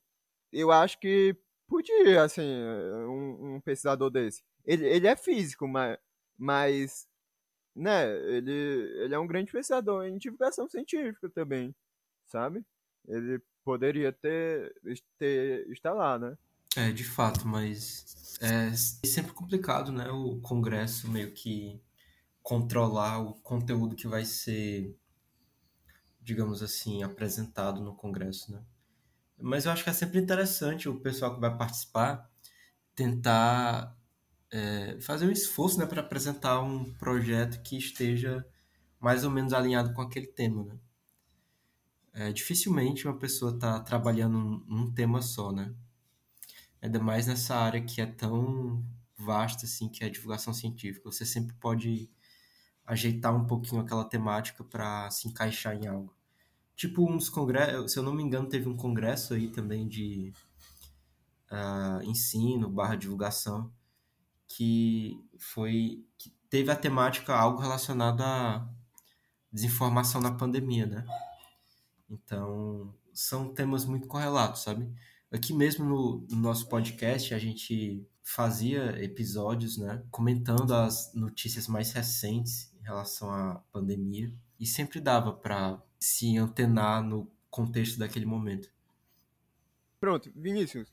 eu 0.52 0.70
acho 0.70 0.98
que 0.98 1.36
podia, 1.66 2.22
assim, 2.22 2.42
um, 2.42 3.56
um 3.56 3.60
pesquisador 3.60 4.10
desse. 4.10 4.42
Ele, 4.64 4.86
ele 4.86 5.06
é 5.06 5.16
físico, 5.16 5.66
mas, 5.66 5.98
mas 6.38 7.08
né, 7.74 8.06
ele, 8.28 8.52
ele 9.02 9.14
é 9.14 9.18
um 9.18 9.26
grande 9.26 9.50
pesquisador 9.50 10.04
em 10.04 10.18
divulgação 10.18 10.68
científica 10.68 11.28
também, 11.30 11.74
sabe? 12.26 12.64
Ele 13.08 13.40
poderia 13.64 14.12
ter, 14.12 14.74
ter 15.18 15.68
estar 15.70 15.92
lá, 15.92 16.18
né? 16.18 16.36
É, 16.76 16.90
de 16.90 17.04
fato, 17.04 17.46
mas 17.46 18.36
é 18.40 18.70
sempre 19.06 19.32
complicado, 19.32 19.92
né? 19.92 20.10
O 20.10 20.40
Congresso 20.40 21.10
meio 21.10 21.32
que 21.32 21.80
controlar 22.42 23.20
o 23.20 23.34
conteúdo 23.34 23.96
que 23.96 24.06
vai 24.06 24.24
ser, 24.24 24.94
digamos 26.24 26.62
assim, 26.62 27.02
apresentado 27.02 27.80
no 27.82 27.94
congresso, 27.94 28.52
né? 28.52 28.62
Mas 29.38 29.66
eu 29.66 29.72
acho 29.72 29.84
que 29.84 29.90
é 29.90 29.92
sempre 29.92 30.18
interessante 30.18 30.88
o 30.88 31.00
pessoal 31.00 31.34
que 31.34 31.40
vai 31.40 31.56
participar 31.56 32.30
tentar 32.94 33.96
é, 34.50 35.00
fazer 35.00 35.26
um 35.26 35.30
esforço 35.30 35.78
né, 35.78 35.86
para 35.86 36.00
apresentar 36.00 36.60
um 36.62 36.92
projeto 36.94 37.60
que 37.62 37.76
esteja 37.76 38.46
mais 39.00 39.24
ou 39.24 39.30
menos 39.30 39.52
alinhado 39.52 39.92
com 39.92 40.00
aquele 40.00 40.26
tema, 40.28 40.64
né? 40.64 40.78
É, 42.12 42.32
dificilmente 42.32 43.06
uma 43.08 43.18
pessoa 43.18 43.52
está 43.52 43.80
trabalhando 43.80 44.64
num 44.68 44.92
tema 44.92 45.20
só, 45.20 45.50
né? 45.52 45.74
Ainda 46.80 47.00
mais 47.00 47.26
nessa 47.26 47.56
área 47.56 47.82
que 47.82 48.00
é 48.00 48.06
tão 48.06 48.84
vasta, 49.16 49.66
assim, 49.66 49.88
que 49.88 50.04
é 50.04 50.06
a 50.06 50.10
divulgação 50.10 50.54
científica. 50.54 51.10
Você 51.10 51.26
sempre 51.26 51.56
pode 51.56 52.08
ajeitar 52.86 53.34
um 53.34 53.46
pouquinho 53.46 53.80
aquela 53.80 54.04
temática 54.04 54.62
para 54.62 55.10
se 55.10 55.28
encaixar 55.28 55.74
em 55.76 55.86
algo. 55.86 56.14
Tipo, 56.76 57.10
uns 57.10 57.28
congressos, 57.28 57.92
se 57.92 57.98
eu 57.98 58.02
não 58.02 58.14
me 58.14 58.22
engano, 58.22 58.48
teve 58.48 58.68
um 58.68 58.76
congresso 58.76 59.34
aí 59.34 59.48
também 59.48 59.86
de 59.86 60.32
uh, 61.50 62.02
ensino 62.02 62.68
barra 62.68 62.96
divulgação 62.96 63.72
que 64.46 65.24
foi 65.38 66.04
que 66.18 66.30
teve 66.50 66.70
a 66.70 66.76
temática 66.76 67.34
algo 67.34 67.60
relacionado 67.60 68.22
à 68.22 68.68
desinformação 69.52 70.20
na 70.20 70.32
pandemia, 70.32 70.86
né? 70.86 71.04
Então, 72.10 72.94
são 73.12 73.52
temas 73.52 73.84
muito 73.84 74.06
correlatos, 74.06 74.62
sabe? 74.62 74.92
Aqui 75.32 75.52
mesmo 75.52 75.84
no, 75.84 76.26
no 76.30 76.36
nosso 76.36 76.68
podcast, 76.68 77.34
a 77.34 77.38
gente 77.38 78.06
fazia 78.22 79.02
episódios, 79.02 79.76
né, 79.76 80.02
comentando 80.10 80.72
as 80.72 81.12
notícias 81.14 81.68
mais 81.68 81.92
recentes 81.92 82.73
relação 82.84 83.30
à 83.30 83.62
pandemia 83.72 84.32
e 84.58 84.66
sempre 84.66 85.00
dava 85.00 85.32
para 85.32 85.82
se 85.98 86.36
antenar 86.36 87.02
no 87.02 87.30
contexto 87.50 87.98
daquele 87.98 88.26
momento. 88.26 88.70
Pronto, 89.98 90.30
Vinícius, 90.34 90.92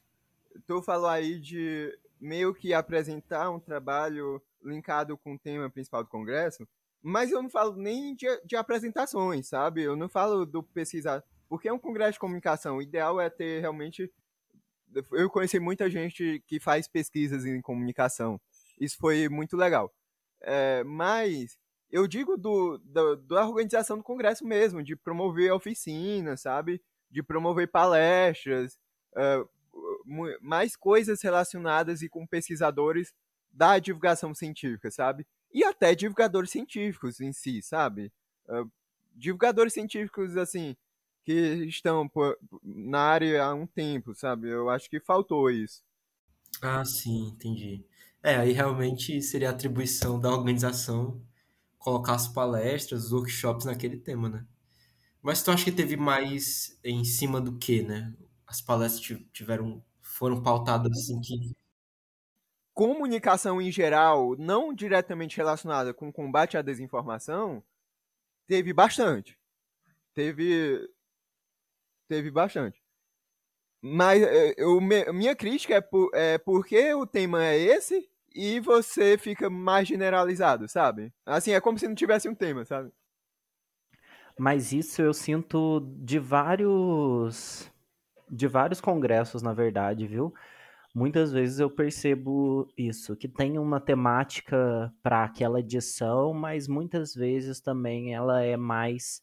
tu 0.66 0.82
falou 0.82 1.10
aí 1.10 1.40
de 1.40 1.98
meio 2.20 2.54
que 2.54 2.74
apresentar 2.74 3.50
um 3.50 3.60
trabalho 3.60 4.42
linkado 4.64 5.18
com 5.18 5.34
o 5.34 5.40
tema 5.40 5.70
principal 5.70 6.04
do 6.04 6.10
Congresso, 6.10 6.68
mas 7.02 7.32
eu 7.32 7.42
não 7.42 7.50
falo 7.50 7.76
nem 7.76 8.16
de, 8.16 8.28
de 8.46 8.56
apresentações, 8.56 9.48
sabe? 9.48 9.82
Eu 9.82 9.96
não 9.96 10.08
falo 10.08 10.46
do 10.46 10.62
pesquisar, 10.62 11.24
porque 11.50 11.68
é 11.68 11.74
um 11.74 11.80
congresso 11.80 12.14
de 12.14 12.20
comunicação. 12.20 12.78
O 12.78 12.82
ideal 12.82 13.20
é 13.20 13.30
ter 13.30 13.60
realmente. 13.60 14.12
Eu 15.12 15.30
conheci 15.30 15.60
muita 15.60 15.90
gente 15.90 16.44
que 16.46 16.60
faz 16.60 16.88
pesquisas 16.88 17.46
em 17.46 17.62
comunicação. 17.62 18.40
Isso 18.80 18.98
foi 18.98 19.28
muito 19.28 19.58
legal. 19.58 19.92
É, 20.42 20.84
mas 20.84 21.58
eu 21.92 22.08
digo 22.08 22.38
do, 22.38 22.78
do, 22.78 23.16
da 23.18 23.46
organização 23.46 23.98
do 23.98 24.04
congresso 24.04 24.46
mesmo, 24.46 24.84
de 24.84 24.96
promover 24.96 25.52
oficinas, 25.52 26.42
sabe? 26.42 26.82
De 27.10 27.22
promover 27.22 27.70
palestras, 27.70 28.80
uh, 29.16 29.50
mais 30.42 30.76
coisas 30.76 31.22
relacionadas 31.22 32.02
e 32.02 32.10
com 32.10 32.26
pesquisadores 32.26 33.14
da 33.52 33.78
divulgação 33.78 34.34
científica, 34.34 34.90
sabe? 34.90 35.28
E 35.54 35.64
até 35.64 35.94
divulgadores 35.94 36.50
científicos 36.50 37.20
em 37.20 37.34
si, 37.34 37.62
sabe? 37.62 38.12
Uh, 38.48 38.72
divulgadores 39.14 39.74
científicos, 39.74 40.38
assim, 40.38 40.76
que 41.24 41.66
estão 41.66 42.10
na 42.64 43.00
área 43.00 43.44
há 43.44 43.54
um 43.54 43.68
tempo, 43.68 44.16
sabe? 44.16 44.50
Eu 44.50 44.70
acho 44.70 44.90
que 44.90 45.00
faltou 45.00 45.50
isso. 45.50 45.84
Ah, 46.62 46.84
sim, 46.86 47.28
entendi. 47.28 47.86
É, 48.24 48.36
aí 48.36 48.52
realmente 48.52 49.22
seria 49.22 49.50
atribuição 49.50 50.20
da 50.20 50.30
organização 50.30 51.22
colocar 51.82 52.14
as 52.14 52.28
palestras, 52.28 53.06
os 53.06 53.12
workshops 53.12 53.66
naquele 53.66 53.98
tema, 53.98 54.30
né? 54.30 54.46
Mas 55.22 55.44
tu 55.44 55.52
acha 55.52 55.66
que 55.66 55.72
teve 55.72 55.98
mais 55.98 56.80
em 56.84 57.04
cima 57.04 57.42
do 57.42 57.58
que, 57.58 57.82
né? 57.82 58.16
As 58.48 58.62
palestras 58.62 59.20
tiveram 59.34 59.84
foram 60.02 60.42
pautadas 60.42 60.92
assim 60.92 61.20
que 61.22 61.56
comunicação 62.74 63.62
em 63.62 63.72
geral, 63.72 64.36
não 64.38 64.74
diretamente 64.74 65.38
relacionada 65.38 65.94
com 65.94 66.12
combate 66.12 66.58
à 66.58 66.62
desinformação, 66.62 67.64
teve 68.48 68.74
bastante. 68.74 69.38
Teve 70.14 70.88
teve 72.08 72.30
bastante. 72.32 72.82
Mas 73.82 74.22
é, 74.22 74.54
eu, 74.58 74.80
minha 74.80 75.36
crítica 75.36 75.76
é, 75.76 75.82
por, 75.82 76.12
é 76.14 76.38
porque 76.38 76.94
o 76.94 77.08
tema 77.08 77.44
é 77.44 77.58
esse 77.58 78.10
e 78.34 78.60
você 78.60 79.18
fica 79.18 79.50
mais 79.50 79.88
generalizado, 79.88 80.68
sabe? 80.68 81.14
Assim, 81.26 81.52
é 81.54 81.62
como 81.62 81.78
se 81.78 81.88
não 81.88 81.96
tivesse 81.96 82.30
um 82.30 82.36
tema, 82.36 82.66
sabe? 82.66 82.92
Mas 84.38 84.72
isso 84.72 85.02
eu 85.02 85.14
sinto 85.14 85.82
de 86.00 86.18
vários 86.20 87.70
de 88.30 88.48
vários 88.48 88.80
congressos, 88.80 89.42
na 89.42 89.54
verdade, 89.54 90.08
viu? 90.08 90.34
Muitas 90.96 91.32
vezes 91.34 91.60
eu 91.60 91.70
percebo 91.70 92.68
isso, 92.78 93.16
que 93.16 93.28
tem 93.28 93.60
uma 93.60 93.80
temática 93.80 94.94
para 95.04 95.24
aquela 95.26 95.60
edição, 95.60 96.34
mas 96.34 96.68
muitas 96.68 97.14
vezes 97.14 97.62
também 97.62 98.14
ela 98.14 98.42
é 98.42 98.58
mais 98.58 99.22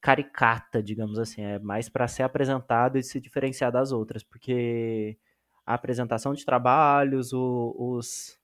caricata, 0.00 0.82
digamos 0.82 1.18
assim, 1.18 1.42
é 1.42 1.58
mais 1.58 1.88
para 1.88 2.08
ser 2.08 2.24
apresentada 2.24 2.98
e 2.98 3.02
se 3.02 3.20
diferenciar 3.20 3.72
das 3.72 3.92
outras, 3.92 4.22
porque 4.22 5.18
a 5.66 5.74
apresentação 5.74 6.34
de 6.34 6.44
trabalhos, 6.44 7.32
o, 7.32 7.74
os 7.78 8.38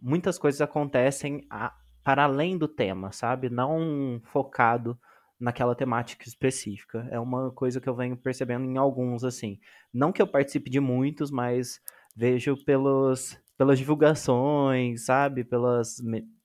muitas 0.00 0.38
coisas 0.38 0.60
acontecem 0.60 1.46
a, 1.50 1.74
para 2.04 2.24
além 2.24 2.56
do 2.56 2.68
tema, 2.68 3.10
sabe? 3.12 3.50
Não 3.50 4.20
focado 4.24 4.98
naquela 5.38 5.74
temática 5.74 6.26
específica. 6.28 7.06
É 7.10 7.18
uma 7.18 7.50
coisa 7.50 7.80
que 7.80 7.88
eu 7.88 7.94
venho 7.94 8.16
percebendo 8.16 8.64
em 8.64 8.76
alguns, 8.76 9.24
assim. 9.24 9.58
Não 9.92 10.12
que 10.12 10.22
eu 10.22 10.26
participe 10.26 10.70
de 10.70 10.80
muitos, 10.80 11.30
mas 11.30 11.80
vejo 12.14 12.56
pelos, 12.64 13.38
pelas 13.58 13.78
divulgações, 13.78 15.04
sabe? 15.04 15.44
Pelas. 15.44 15.96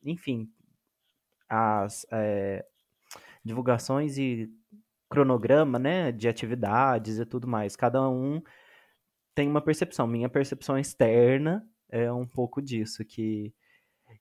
Enfim, 0.04 0.50
as 1.48 2.06
é, 2.12 2.66
divulgações 3.44 4.18
e 4.18 4.50
cronograma, 5.10 5.78
né? 5.78 6.12
De 6.12 6.28
atividades 6.28 7.20
e 7.20 7.26
tudo 7.26 7.48
mais. 7.48 7.76
Cada 7.76 8.10
um 8.10 8.42
tem 9.36 9.48
uma 9.48 9.62
percepção. 9.62 10.08
Minha 10.08 10.30
percepção 10.30 10.78
externa 10.78 11.68
é 11.90 12.12
um 12.12 12.26
pouco 12.26 12.62
disso, 12.62 13.04
que, 13.06 13.54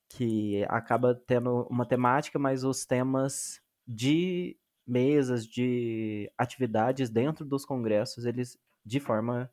que 0.09 0.64
acaba 0.68 1.14
tendo 1.14 1.66
uma 1.70 1.87
temática, 1.87 2.38
mas 2.38 2.64
os 2.64 2.85
temas 2.85 3.61
de 3.87 4.57
mesas, 4.87 5.46
de 5.46 6.31
atividades 6.37 7.09
dentro 7.09 7.44
dos 7.44 7.64
congressos, 7.64 8.25
eles, 8.25 8.59
de 8.85 8.99
forma, 8.99 9.51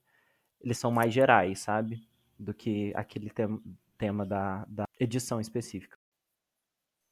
eles 0.59 0.77
são 0.77 0.91
mais 0.91 1.13
gerais, 1.13 1.59
sabe? 1.59 2.07
Do 2.39 2.53
que 2.53 2.91
aquele 2.95 3.29
tem, 3.29 3.61
tema 3.97 4.25
da, 4.25 4.65
da 4.67 4.85
edição 4.99 5.39
específica. 5.39 5.97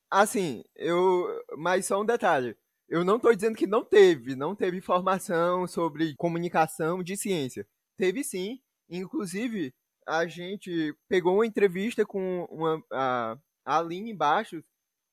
Assim, 0.09 0.63
eu. 0.75 1.27
Mas 1.57 1.85
só 1.87 2.01
um 2.01 2.05
detalhe. 2.05 2.55
Eu 2.87 3.03
não 3.03 3.15
estou 3.15 3.33
dizendo 3.33 3.55
que 3.57 3.65
não 3.65 3.83
teve, 3.83 4.35
não 4.35 4.55
teve 4.55 4.77
informação 4.77 5.67
sobre 5.67 6.15
comunicação 6.15 7.03
de 7.03 7.17
ciência. 7.17 7.67
Teve 7.97 8.23
sim. 8.23 8.59
Inclusive, 8.89 9.73
a 10.07 10.27
gente 10.27 10.95
pegou 11.07 11.35
uma 11.35 11.45
entrevista 11.45 12.05
com 12.05 12.45
uma, 12.49 12.83
a, 12.91 13.37
a 13.65 13.79
Aline 13.79 14.13
Baixos, 14.13 14.63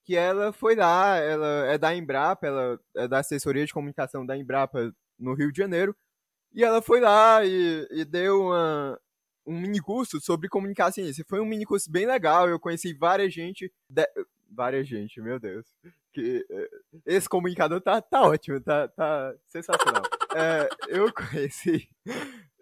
que 0.05 0.17
ela 0.17 0.53
foi 0.53 0.75
lá, 0.75 1.17
ela 1.17 1.67
é 1.67 1.79
da 1.79 1.95
Embrapa, 1.95 2.47
ela 2.47 2.81
é 2.97 3.09
da 3.09 3.19
assessoria 3.21 3.65
de 3.65 3.73
comunicação 3.73 4.27
da 4.27 4.37
Embrapa 4.37 4.93
no 5.19 5.35
Rio 5.35 5.53
de 5.53 5.59
Janeiro, 5.59 5.97
e 6.53 6.63
ela 6.65 6.83
foi 6.83 7.01
lá 7.01 7.45
e, 7.45 7.87
e 7.91 8.05
deu 8.05 8.43
uma, 8.49 9.01
um 9.47 9.59
mini 9.59 9.81
curso 9.81 10.21
sobre 10.21 10.49
comunicar 10.49 10.93
ciência. 10.93 11.25
Foi 11.27 11.41
um 11.41 11.47
mini 11.47 11.65
curso 11.65 11.91
bem 11.91 12.05
legal, 12.05 12.49
eu 12.49 12.61
conheci 12.61 12.93
várias 12.93 13.33
gente, 13.33 13.73
de, 13.89 14.07
várias 14.51 14.87
gente, 14.87 15.21
meu 15.21 15.39
Deus. 15.39 15.67
Que, 16.13 16.45
eh, 16.51 16.69
esse 17.07 17.29
comunicador 17.29 17.81
tá, 17.81 18.03
tá 18.03 18.23
ótimo, 18.23 18.61
tá, 18.61 18.89
tá 18.89 19.35
sensacional. 19.47 20.03
É, 20.35 20.69
eu 20.89 21.13
conheci 21.13 21.89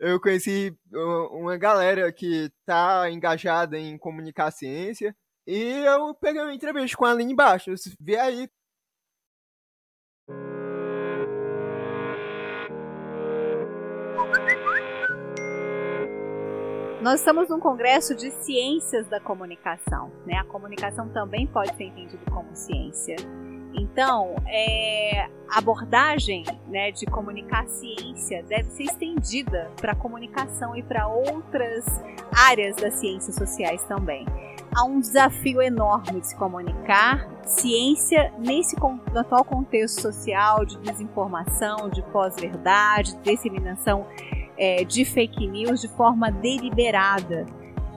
eu 0.01 0.19
conheci 0.19 0.75
uma 0.91 1.59
galera 1.59 2.11
que 2.11 2.51
tá 2.65 3.11
engajada 3.11 3.79
em 3.79 3.99
comunicar 3.99 4.51
ciência 4.51 5.15
e 5.47 5.85
eu 5.85 6.15
peguei 6.15 6.41
uma 6.41 6.55
entrevista 6.55 6.97
com 6.97 7.05
a 7.05 7.11
Aline 7.11 7.35
embaixo. 7.35 7.71
Vê 8.01 8.19
aí. 8.19 8.49
Nós 17.03 17.21
estamos 17.21 17.49
num 17.49 17.61
congresso 17.61 18.15
de 18.15 18.31
ciências 18.31 19.07
da 19.09 19.21
comunicação. 19.21 20.11
Né? 20.27 20.37
A 20.37 20.45
comunicação 20.45 21.11
também 21.11 21.47
pode 21.47 21.75
ser 21.77 21.85
entendida 21.85 22.23
como 22.31 22.55
ciência. 22.55 23.17
Então, 23.75 24.35
é, 24.47 25.29
a 25.49 25.59
abordagem 25.59 26.45
né, 26.69 26.91
de 26.91 27.07
comunicar 27.07 27.67
ciência 27.69 28.43
deve 28.45 28.71
ser 28.71 28.85
estendida 28.85 29.71
para 29.81 29.93
a 29.93 29.95
comunicação 29.97 30.77
e 30.77 30.83
para 30.83 31.07
outras 31.07 31.85
áreas 32.37 32.77
das 32.77 32.95
ciências 32.95 33.35
sociais 33.35 33.83
também. 33.85 34.27
há 34.75 34.85
um 34.85 35.01
desafio 35.01 35.61
enorme 35.61 36.21
de 36.21 36.29
se 36.29 36.37
comunicar 36.37 37.29
ciência 37.45 38.33
nesse 38.39 38.77
no 38.79 39.19
atual 39.19 39.45
contexto 39.45 40.01
social 40.01 40.65
de 40.65 40.79
desinformação, 40.79 41.89
de 41.91 42.03
pós-verdade, 42.05 43.17
de 43.17 43.23
disseminação 43.23 44.07
é, 44.57 44.85
de 44.85 45.05
fake 45.05 45.47
news 45.49 45.81
de 45.81 45.89
forma 45.89 46.31
deliberada 46.31 47.47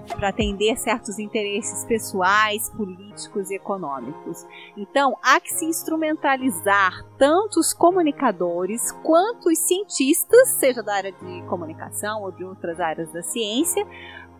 para 0.07 0.29
atender 0.29 0.77
certos 0.77 1.19
interesses 1.19 1.85
pessoais, 1.85 2.69
políticos 2.69 3.49
e 3.49 3.55
econômicos. 3.55 4.45
Então, 4.77 5.17
há 5.21 5.39
que 5.39 5.53
se 5.53 5.65
instrumentalizar 5.65 7.05
tanto 7.17 7.59
os 7.59 7.73
comunicadores 7.73 8.91
quanto 9.03 9.49
os 9.49 9.59
cientistas, 9.59 10.49
seja 10.59 10.83
da 10.83 10.95
área 10.95 11.11
de 11.11 11.41
comunicação 11.43 12.23
ou 12.23 12.31
de 12.31 12.43
outras 12.43 12.79
áreas 12.79 13.11
da 13.11 13.21
ciência, 13.21 13.85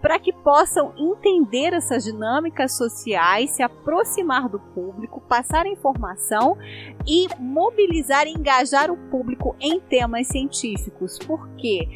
para 0.04 0.20
que 0.20 0.34
possam 0.34 0.94
entender 0.98 1.74
essas 1.74 2.04
dinâmicas 2.04 2.76
sociais, 2.76 3.52
se 3.52 3.64
aproximar 3.64 4.50
do 4.50 4.60
público, 4.60 5.22
passar 5.22 5.66
informação 5.66 6.58
e 7.08 7.26
mobilizar 7.40 8.28
e 8.28 8.32
engajar 8.32 8.92
o 8.92 8.98
público 9.10 9.56
em 9.62 9.80
temas 9.80 10.28
científicos. 10.28 11.18
Porque 11.20 11.88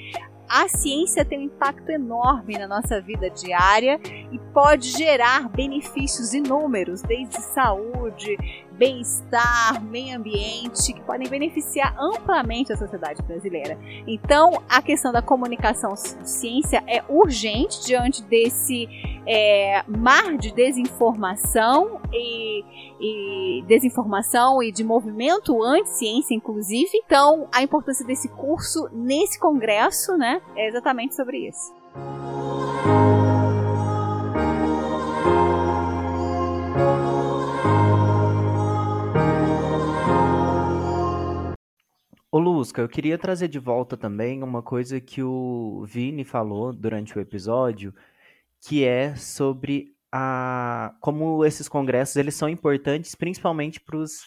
a 0.49 0.67
ciência 0.67 1.25
tem 1.25 1.39
um 1.39 1.43
impacto 1.43 1.89
enorme 1.89 2.57
na 2.57 2.67
nossa 2.67 3.01
vida 3.01 3.29
diária 3.29 3.99
e 4.31 4.39
pode 4.53 4.89
gerar 4.91 5.49
benefícios 5.49 6.33
inúmeros, 6.33 7.01
desde 7.01 7.35
saúde, 7.53 8.37
bem-estar, 8.77 9.83
meio 9.83 10.17
ambiente, 10.17 10.93
que 10.93 11.01
podem 11.01 11.27
beneficiar 11.27 11.95
amplamente 11.99 12.71
a 12.71 12.77
sociedade 12.77 13.21
brasileira. 13.23 13.77
Então, 14.05 14.61
a 14.69 14.81
questão 14.81 15.11
da 15.11 15.21
comunicação 15.21 15.95
ciência 15.95 16.83
é 16.87 17.03
urgente 17.09 17.83
diante 17.85 18.21
desse 18.23 18.87
é, 19.25 19.83
mar 19.87 20.37
de 20.37 20.53
desinformação 20.53 21.99
e, 22.13 22.63
e 22.99 23.63
desinformação 23.67 24.61
e 24.61 24.71
de 24.71 24.83
movimento 24.83 25.61
anti-ciência, 25.63 26.35
inclusive. 26.35 26.89
Então, 27.05 27.47
a 27.51 27.61
importância 27.61 28.05
desse 28.05 28.29
curso 28.29 28.87
nesse 28.91 29.39
congresso, 29.39 30.15
né, 30.17 30.41
é 30.55 30.67
exatamente 30.67 31.15
sobre 31.15 31.47
isso. 31.47 31.75
Ô 42.31 42.39
Lusca, 42.39 42.81
eu 42.81 42.89
queria 42.89 43.17
trazer 43.17 43.47
de 43.47 43.57
volta 43.57 43.95
também 43.95 44.43
uma 44.43 44.61
coisa 44.61 44.99
que 44.99 45.23
o 45.23 45.85
Vini 45.85 46.25
falou 46.25 46.73
durante 46.73 47.17
o 47.17 47.21
episódio, 47.21 47.93
que 48.61 48.83
é 48.85 49.15
sobre 49.15 49.95
a 50.11 50.95
como 51.01 51.45
esses 51.45 51.69
congressos 51.69 52.17
eles 52.17 52.35
são 52.35 52.49
importantes 52.49 53.15
principalmente 53.15 53.79
para 53.81 53.97
os 53.97 54.21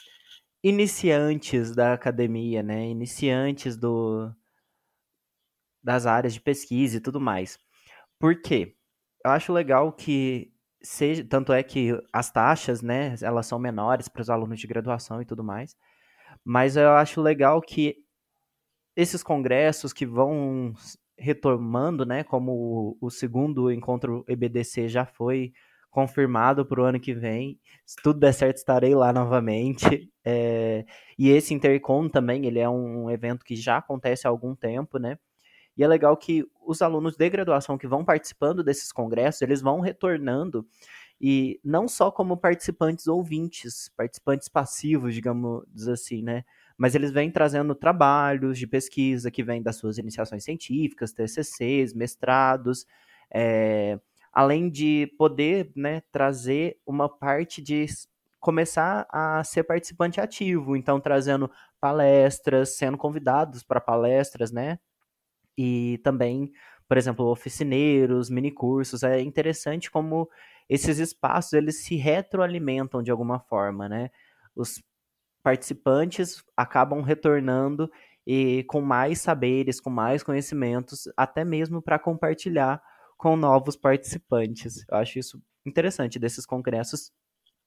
iniciantes 0.63 1.75
da 1.75 1.95
academia, 1.95 2.63
né? 2.63 2.87
Iniciantes 2.89 3.77
do 3.77 4.31
das 5.83 6.07
áreas 6.07 6.35
de 6.35 6.41
pesquisa 6.41 6.97
e 6.99 7.01
tudo 7.01 7.21
mais. 7.21 7.59
Por 8.19 8.41
quê? 8.43 8.77
Eu 9.25 9.33
acho 9.33 9.53
legal 9.53 9.93
que 9.93 10.53
seja, 10.83 11.25
tanto 11.25 11.53
é 11.53 11.63
que 11.63 11.93
as 12.13 12.31
taxas, 12.33 12.83
né, 12.83 13.15
elas 13.23 13.47
são 13.47 13.59
menores 13.59 14.09
para 14.09 14.23
os 14.23 14.31
alunos 14.31 14.61
de 14.61 14.67
graduação 14.67 15.23
e 15.23 15.27
tudo 15.27 15.45
mais. 15.45 15.77
Mas 16.45 16.77
eu 16.77 16.91
acho 16.91 17.21
legal 17.21 17.61
que 17.61 17.97
esses 18.97 19.23
congressos 19.23 19.93
que 19.93 20.07
vão 20.07 20.75
retomando, 21.19 22.07
né, 22.07 22.25
como 22.25 22.97
o, 23.01 23.11
segundo 23.11 23.71
encontro 23.71 24.25
EBDC 24.27 24.89
já 24.89 25.05
foi 25.05 25.53
confirmado 25.91 26.65
para 26.65 26.81
o 26.81 26.85
ano 26.85 27.01
que 27.01 27.13
vem. 27.13 27.61
Se 27.85 27.97
tudo 28.03 28.21
der 28.21 28.33
certo, 28.33 28.59
estarei 28.59 28.95
lá 28.95 29.13
novamente. 29.13 29.85
É, 30.23 30.85
e 31.19 31.31
esse 31.31 31.55
Intercom 31.55 32.07
também, 32.07 32.45
ele 32.45 32.59
é 32.59 32.69
um 32.69 33.11
evento 33.11 33.43
que 33.43 33.57
já 33.57 33.79
acontece 33.79 34.27
há 34.27 34.31
algum 34.31 34.55
tempo, 34.55 34.99
né? 34.99 35.19
E 35.75 35.83
é 35.83 35.89
legal 35.89 36.15
que 36.15 36.45
os 36.63 36.83
alunos 36.83 37.17
de 37.17 37.31
graduação 37.31 37.79
que 37.79 37.87
vão 37.87 38.05
participando 38.05 38.63
desses 38.63 38.93
congressos, 38.93 39.41
eles 39.41 39.63
vão 39.63 39.81
retornando 39.81 40.67
e 41.21 41.61
não 41.65 41.87
só 41.87 42.11
como 42.11 42.37
participantes 42.37 43.07
ouvintes, 43.07 43.91
participantes 43.97 44.49
passivos, 44.49 45.15
digamos 45.15 45.89
assim, 45.89 46.23
né? 46.23 46.45
Mas 46.79 46.95
eles 46.95 47.11
vêm 47.13 47.31
trazendo 47.31 47.75
trabalhos 47.75 48.59
de 48.59 48.67
pesquisa 48.67 49.31
que 49.31 49.43
vêm 49.43 49.63
das 49.63 49.77
suas 49.77 49.99
iniciações 49.99 50.45
científicas, 50.45 51.13
TCCs, 51.13 51.93
mestrados, 51.93 52.87
é, 53.33 53.99
além 54.33 54.71
de 54.71 55.13
poder 55.19 55.71
né, 55.77 56.03
trazer 56.11 56.79
uma 56.87 57.09
parte 57.09 57.61
de 57.61 57.87
começar 58.39 59.07
a 59.11 59.45
ser 59.45 59.65
participante 59.65 60.21
ativo, 60.21 60.75
então 60.75 60.99
trazendo 60.99 61.51
palestras, 61.79 62.77
sendo 62.77 62.97
convidados 62.97 63.63
para 63.63 63.81
palestras, 63.81 64.51
né? 64.51 64.79
E 65.57 65.99
também, 66.03 66.51
por 66.89 66.97
exemplo, 66.97 67.27
oficineiros, 67.27 68.31
minicursos. 68.31 69.03
É 69.03 69.21
interessante 69.21 69.91
como 69.91 70.29
esses 70.71 71.01
espaços 71.01 71.53
eles 71.53 71.85
se 71.85 71.97
retroalimentam 71.97 73.03
de 73.03 73.11
alguma 73.11 73.41
forma, 73.41 73.89
né? 73.89 74.09
Os 74.55 74.81
participantes 75.43 76.45
acabam 76.57 77.03
retornando 77.03 77.91
e 78.25 78.63
com 78.69 78.81
mais 78.81 79.21
saberes, 79.21 79.81
com 79.81 79.91
mais 79.91 80.23
conhecimentos, 80.23 81.09
até 81.17 81.45
mesmo 81.45 81.83
para 81.83 81.99
compartilhar 81.99 82.81
com 83.19 83.37
novos 83.37 83.77
participantes. 83.77 84.85
Eu 84.89 84.99
acho 84.99 85.19
isso 85.19 85.43
interessante 85.67 86.21
desses 86.21 86.47
congressos, 86.47 87.11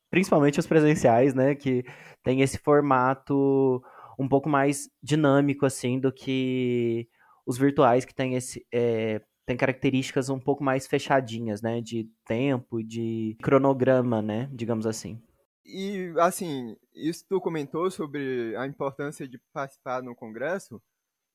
principalmente 0.10 0.60
os 0.60 0.68
presenciais, 0.68 1.34
né, 1.34 1.56
que 1.56 1.84
tem 2.24 2.42
esse 2.42 2.58
formato 2.58 3.84
um 4.18 4.30
pouco 4.30 4.48
mais 4.48 4.90
dinâmico 5.02 5.66
assim 5.66 6.00
do 6.00 6.12
que 6.12 7.10
os 7.46 7.58
virtuais 7.58 8.06
que 8.06 8.16
tem 8.16 8.36
esse 8.36 8.66
é, 8.74 9.22
tem 9.46 9.58
características 9.58 10.30
um 10.30 10.40
pouco 10.40 10.64
mais 10.64 10.88
fechadinhas, 10.88 11.62
né? 11.62 11.82
De 11.82 12.10
tempo, 12.26 12.84
de 12.84 13.38
cronograma, 13.42 14.22
né? 14.22 14.50
Digamos 14.54 14.86
assim. 14.86 15.22
E, 15.66 16.14
assim, 16.20 16.76
isso 16.94 17.26
tu 17.28 17.40
comentou 17.40 17.90
sobre 17.90 18.56
a 18.58 18.68
importância 18.68 19.28
de 19.28 19.40
participar 19.54 20.04
no 20.04 20.16
congresso, 20.16 20.82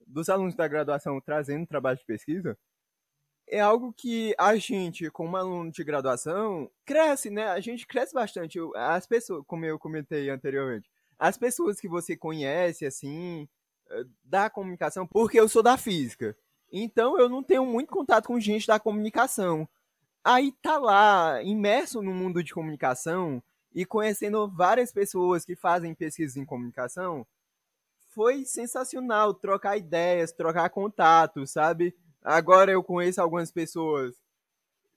dos 0.06 0.28
alunos 0.28 0.54
da 0.54 0.68
graduação 0.68 1.20
trazendo 1.20 1.66
trabalho 1.66 1.98
de 1.98 2.04
pesquisa, 2.04 2.56
é 3.50 3.60
algo 3.60 3.92
que 3.92 4.34
a 4.38 4.56
gente, 4.56 5.10
como 5.10 5.36
aluno 5.36 5.70
de 5.70 5.82
graduação, 5.82 6.70
cresce, 6.84 7.30
né? 7.30 7.48
A 7.48 7.60
gente 7.60 7.86
cresce 7.86 8.12
bastante. 8.14 8.58
As 8.76 9.06
pessoas, 9.06 9.42
como 9.46 9.64
eu 9.64 9.78
comentei 9.78 10.28
anteriormente, 10.30 10.90
as 11.18 11.38
pessoas 11.38 11.80
que 11.80 11.88
você 11.88 12.16
conhece, 12.16 12.84
assim, 12.84 13.48
eh, 13.90 14.04
da 14.22 14.50
comunicação, 14.50 15.06
porque 15.06 15.40
eu 15.40 15.48
sou 15.48 15.62
da 15.62 15.76
física. 15.78 16.36
Então 16.70 17.18
eu 17.18 17.28
não 17.28 17.42
tenho 17.42 17.64
muito 17.64 17.92
contato 17.92 18.26
com 18.26 18.38
gente 18.40 18.66
da 18.66 18.78
comunicação. 18.78 19.68
Aí 20.24 20.52
tá 20.62 20.78
lá, 20.78 21.42
imerso 21.42 22.02
no 22.02 22.12
mundo 22.12 22.42
de 22.42 22.52
comunicação 22.52 23.42
e 23.74 23.84
conhecendo 23.84 24.48
várias 24.48 24.92
pessoas 24.92 25.44
que 25.44 25.56
fazem 25.56 25.94
pesquisas 25.94 26.36
em 26.36 26.44
comunicação, 26.44 27.26
foi 28.10 28.44
sensacional 28.44 29.32
trocar 29.32 29.76
ideias, 29.76 30.32
trocar 30.32 30.68
contatos, 30.70 31.52
sabe? 31.52 31.94
Agora 32.22 32.70
eu 32.72 32.82
conheço 32.82 33.22
algumas 33.22 33.50
pessoas 33.52 34.16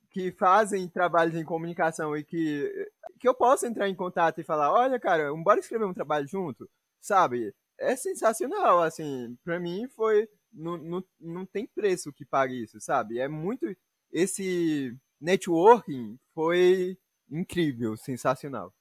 que 0.09 0.31
fazem 0.31 0.87
trabalhos 0.89 1.35
em 1.35 1.45
comunicação 1.45 2.17
e 2.17 2.23
que, 2.23 2.89
que 3.19 3.27
eu 3.27 3.33
posso 3.33 3.65
entrar 3.65 3.87
em 3.87 3.95
contato 3.95 4.41
e 4.41 4.43
falar, 4.43 4.73
olha, 4.73 4.99
cara, 4.99 5.33
bora 5.35 5.59
escrever 5.59 5.85
um 5.85 5.93
trabalho 5.93 6.27
junto, 6.27 6.69
sabe? 6.99 7.53
É 7.77 7.95
sensacional, 7.95 8.81
assim, 8.81 9.37
pra 9.43 9.59
mim 9.59 9.87
foi 9.95 10.27
não, 10.51 10.77
não, 10.77 11.03
não 11.19 11.45
tem 11.45 11.67
preço 11.67 12.13
que 12.13 12.25
pague 12.25 12.63
isso, 12.63 12.79
sabe? 12.79 13.19
É 13.19 13.27
muito. 13.27 13.65
Esse 14.11 14.95
networking 15.19 16.17
foi 16.33 16.97
incrível, 17.29 17.95
sensacional. 17.95 18.73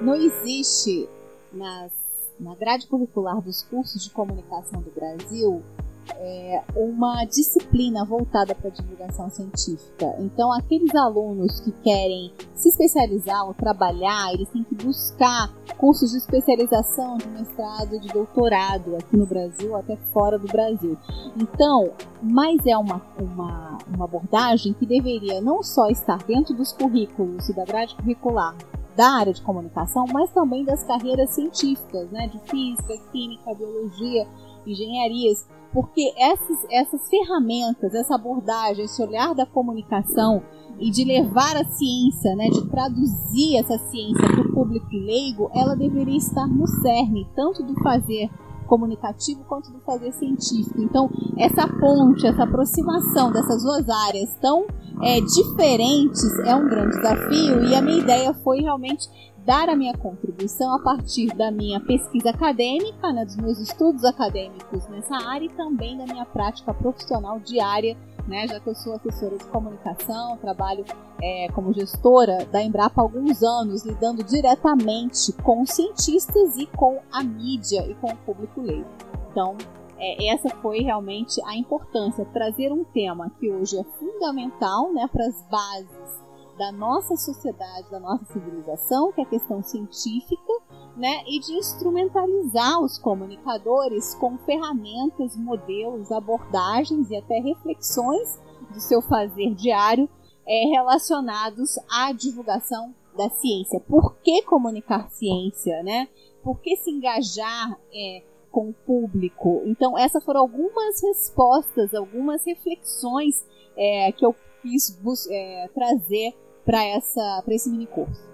Não 0.00 0.14
existe 0.16 1.08
nas, 1.52 1.92
na 2.38 2.54
grade 2.54 2.86
curricular 2.86 3.40
dos 3.40 3.62
cursos 3.62 4.02
de 4.02 4.10
comunicação 4.10 4.82
do 4.82 4.90
Brasil 4.90 5.62
é, 6.10 6.62
uma 6.76 7.24
disciplina 7.24 8.04
voltada 8.04 8.54
para 8.54 8.68
a 8.68 8.72
divulgação 8.72 9.30
científica. 9.30 10.14
Então, 10.18 10.52
aqueles 10.52 10.94
alunos 10.94 11.60
que 11.60 11.72
querem 11.82 12.32
se 12.54 12.68
especializar 12.68 13.46
ou 13.46 13.54
trabalhar, 13.54 14.32
eles 14.32 14.48
têm 14.48 14.64
que 14.64 14.74
buscar 14.74 15.52
cursos 15.78 16.12
de 16.12 16.18
especialização, 16.18 17.16
de 17.16 17.28
mestrado, 17.28 17.98
de 17.98 18.08
doutorado 18.08 18.96
aqui 18.96 19.16
no 19.16 19.26
Brasil, 19.26 19.74
até 19.76 19.96
fora 20.12 20.38
do 20.38 20.46
Brasil. 20.46 20.96
Então, 21.36 21.90
mas 22.22 22.64
é 22.66 22.76
uma, 22.76 23.02
uma, 23.18 23.78
uma 23.92 24.04
abordagem 24.04 24.72
que 24.72 24.86
deveria 24.86 25.40
não 25.40 25.62
só 25.62 25.88
estar 25.88 26.18
dentro 26.24 26.54
dos 26.54 26.72
currículos 26.72 27.48
e 27.48 27.52
da 27.52 27.64
grade 27.64 27.94
curricular 27.96 28.56
da 28.96 29.08
área 29.08 29.32
de 29.32 29.40
comunicação, 29.42 30.04
mas 30.12 30.30
também 30.32 30.64
das 30.64 30.84
carreiras 30.84 31.30
científicas, 31.30 32.10
né, 32.10 32.28
de 32.28 32.38
física, 32.40 32.94
química, 33.10 33.54
biologia, 33.54 34.26
engenharias, 34.66 35.46
porque 35.72 36.12
essas, 36.18 36.58
essas 36.70 37.08
ferramentas, 37.08 37.94
essa 37.94 38.14
abordagem, 38.14 38.84
esse 38.84 39.02
olhar 39.02 39.34
da 39.34 39.46
comunicação 39.46 40.42
e 40.78 40.90
de 40.90 41.04
levar 41.04 41.56
a 41.56 41.64
ciência, 41.64 42.34
né, 42.36 42.48
de 42.48 42.68
traduzir 42.68 43.56
essa 43.56 43.78
ciência 43.78 44.26
para 44.26 44.40
o 44.40 44.52
público 44.52 44.88
leigo, 44.92 45.50
ela 45.54 45.74
deveria 45.74 46.16
estar 46.16 46.46
no 46.46 46.66
cerne, 46.66 47.26
tanto 47.34 47.62
do 47.62 47.74
fazer 47.82 48.30
comunicativo 48.66 49.44
quanto 49.44 49.70
do 49.70 49.80
fazer 49.80 50.12
científico. 50.12 50.80
Então, 50.80 51.10
essa 51.36 51.68
ponte, 51.68 52.26
essa 52.26 52.44
aproximação 52.44 53.30
dessas 53.30 53.62
duas 53.62 53.88
áreas 53.88 54.34
tão 54.40 54.66
é, 55.02 55.20
diferentes 55.20 56.24
é 56.46 56.54
um 56.54 56.68
grande 56.68 56.96
desafio 56.96 57.64
e 57.66 57.74
a 57.74 57.82
minha 57.82 57.98
ideia 57.98 58.32
foi 58.32 58.60
realmente 58.60 59.06
dar 59.44 59.68
a 59.68 59.76
minha 59.76 59.96
contribuição 59.96 60.74
a 60.74 60.78
partir 60.78 61.26
da 61.36 61.50
minha 61.50 61.80
pesquisa 61.80 62.30
acadêmica, 62.30 63.12
né, 63.12 63.24
dos 63.24 63.36
meus 63.36 63.58
estudos 63.58 64.04
acadêmicos 64.04 64.86
nessa 64.88 65.16
área 65.16 65.46
e 65.46 65.48
também 65.50 65.96
da 65.96 66.04
minha 66.04 66.24
prática 66.24 66.72
profissional 66.72 67.40
diária, 67.40 67.96
né, 68.26 68.46
já 68.46 68.60
que 68.60 68.68
eu 68.68 68.74
sou 68.74 68.94
assessora 68.94 69.36
de 69.36 69.44
comunicação, 69.46 70.36
trabalho 70.38 70.84
é, 71.20 71.48
como 71.52 71.72
gestora 71.72 72.44
da 72.46 72.62
Embrapa 72.62 73.00
há 73.00 73.04
alguns 73.04 73.42
anos, 73.42 73.84
lidando 73.84 74.22
diretamente 74.22 75.32
com 75.42 75.66
cientistas 75.66 76.56
e 76.56 76.66
com 76.66 77.00
a 77.10 77.22
mídia 77.22 77.84
e 77.88 77.94
com 77.94 78.12
o 78.12 78.16
público 78.18 78.60
leigo. 78.60 78.88
Então, 79.30 79.56
é, 79.98 80.32
essa 80.32 80.48
foi 80.56 80.80
realmente 80.80 81.40
a 81.46 81.56
importância, 81.56 82.24
trazer 82.26 82.72
um 82.72 82.84
tema 82.84 83.30
que 83.40 83.50
hoje 83.50 83.78
é 83.78 83.84
fundamental 83.98 84.92
né, 84.92 85.08
para 85.12 85.26
as 85.26 85.42
bases 85.48 86.22
da 86.58 86.70
nossa 86.70 87.16
sociedade, 87.16 87.90
da 87.90 87.98
nossa 87.98 88.24
civilização, 88.26 89.12
que 89.12 89.20
é 89.20 89.24
a 89.24 89.28
questão 89.28 89.62
científica, 89.62 90.52
né, 90.96 91.22
e 91.26 91.40
de 91.40 91.52
instrumentalizar 91.54 92.80
os 92.80 92.98
comunicadores 92.98 94.14
com 94.14 94.36
ferramentas, 94.38 95.36
modelos, 95.36 96.12
abordagens 96.12 97.10
e 97.10 97.16
até 97.16 97.40
reflexões 97.40 98.38
do 98.70 98.80
seu 98.80 99.00
fazer 99.00 99.54
diário 99.54 100.08
é, 100.46 100.66
relacionados 100.66 101.78
à 101.90 102.12
divulgação 102.12 102.94
da 103.16 103.28
ciência. 103.30 103.80
Por 103.80 104.16
que 104.16 104.42
comunicar 104.42 105.10
ciência, 105.10 105.82
né? 105.82 106.08
Por 106.42 106.60
que 106.60 106.76
se 106.76 106.90
engajar 106.90 107.78
é, 107.92 108.22
com 108.50 108.70
o 108.70 108.74
público? 108.74 109.62
Então, 109.64 109.96
essas 109.96 110.24
foram 110.24 110.40
algumas 110.40 111.02
respostas, 111.02 111.94
algumas 111.94 112.44
reflexões 112.44 113.46
é, 113.76 114.12
que 114.12 114.24
eu 114.24 114.34
quis 114.62 114.96
é, 115.28 115.68
trazer 115.74 116.32
para 116.64 116.84
essa 116.84 117.42
para 117.44 117.54
esse 117.54 117.68
mini 117.68 117.86
curso. 117.86 118.32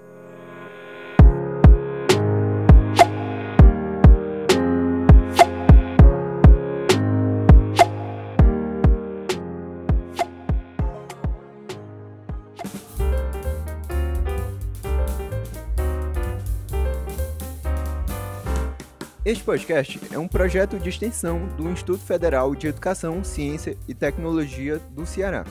Este 19.24 19.45
podcast 19.45 20.01
é 20.11 20.18
um 20.18 20.26
projeto 20.26 20.79
de 20.79 20.89
extensão 20.89 21.49
do 21.49 21.68
Instituto 21.68 22.03
Federal 22.03 22.55
de 22.55 22.66
Educação, 22.66 23.22
Ciência 23.22 23.76
e 23.87 23.93
Tecnologia 23.93 24.79
do 24.79 25.05
Ceará. 25.05 25.45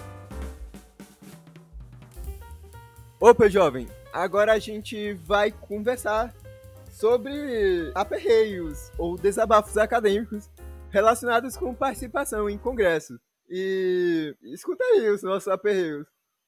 Opa, 3.29 3.49
jovem! 3.49 3.89
Agora 4.13 4.53
a 4.53 4.57
gente 4.57 5.11
vai 5.15 5.51
conversar 5.51 6.33
sobre 6.89 7.91
aperreios 7.93 8.89
ou 8.97 9.17
desabafos 9.17 9.77
acadêmicos 9.77 10.49
relacionados 10.89 11.57
com 11.57 11.75
participação 11.75 12.49
em 12.49 12.57
congressos. 12.57 13.19
E 13.49 14.33
escuta 14.43 14.81
aí 14.81 15.09
os 15.09 15.23
nossos 15.23 15.49
aperreios. 15.49 16.07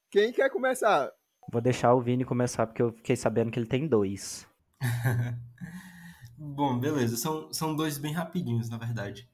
Quem 0.09 0.31
quer 0.31 0.49
começar? 0.49 1.11
Vou 1.51 1.59
deixar 1.61 1.93
o 1.93 2.01
Vini 2.01 2.23
começar 2.23 2.65
porque 2.65 2.81
eu 2.81 2.93
fiquei 2.93 3.17
sabendo 3.17 3.51
que 3.51 3.59
ele 3.59 3.67
tem 3.67 3.85
dois. 3.85 4.47
Bom, 6.37 6.79
beleza. 6.79 7.17
São, 7.17 7.51
são 7.51 7.75
dois 7.75 7.97
bem 7.97 8.13
rapidinhos, 8.13 8.69
na 8.69 8.77
verdade. 8.77 9.29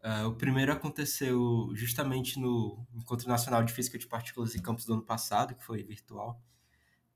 Uh, 0.00 0.28
o 0.28 0.36
primeiro 0.36 0.70
aconteceu 0.70 1.72
justamente 1.74 2.38
no 2.38 2.86
Encontro 2.94 3.28
Nacional 3.28 3.64
de 3.64 3.72
Física 3.72 3.98
de 3.98 4.06
Partículas 4.06 4.54
e 4.54 4.62
Campos 4.62 4.84
do 4.86 4.92
ano 4.92 5.02
passado, 5.02 5.56
que 5.56 5.64
foi 5.64 5.82
virtual. 5.82 6.40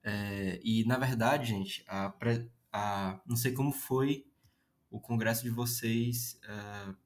É, 0.08 0.58
e, 0.64 0.84
na 0.86 0.96
verdade, 0.96 1.44
gente, 1.44 1.84
a, 1.86 2.14
a, 2.72 3.20
não 3.26 3.36
sei 3.36 3.52
como 3.52 3.70
foi 3.70 4.24
o 4.90 4.98
congresso 4.98 5.42
de 5.42 5.50
vocês 5.50 6.40
uh, 6.44 6.96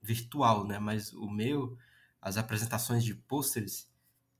virtual, 0.00 0.64
né? 0.64 0.78
Mas 0.78 1.12
o 1.12 1.28
meu, 1.28 1.76
as 2.20 2.36
apresentações 2.36 3.02
de 3.02 3.16
pôsteres, 3.16 3.90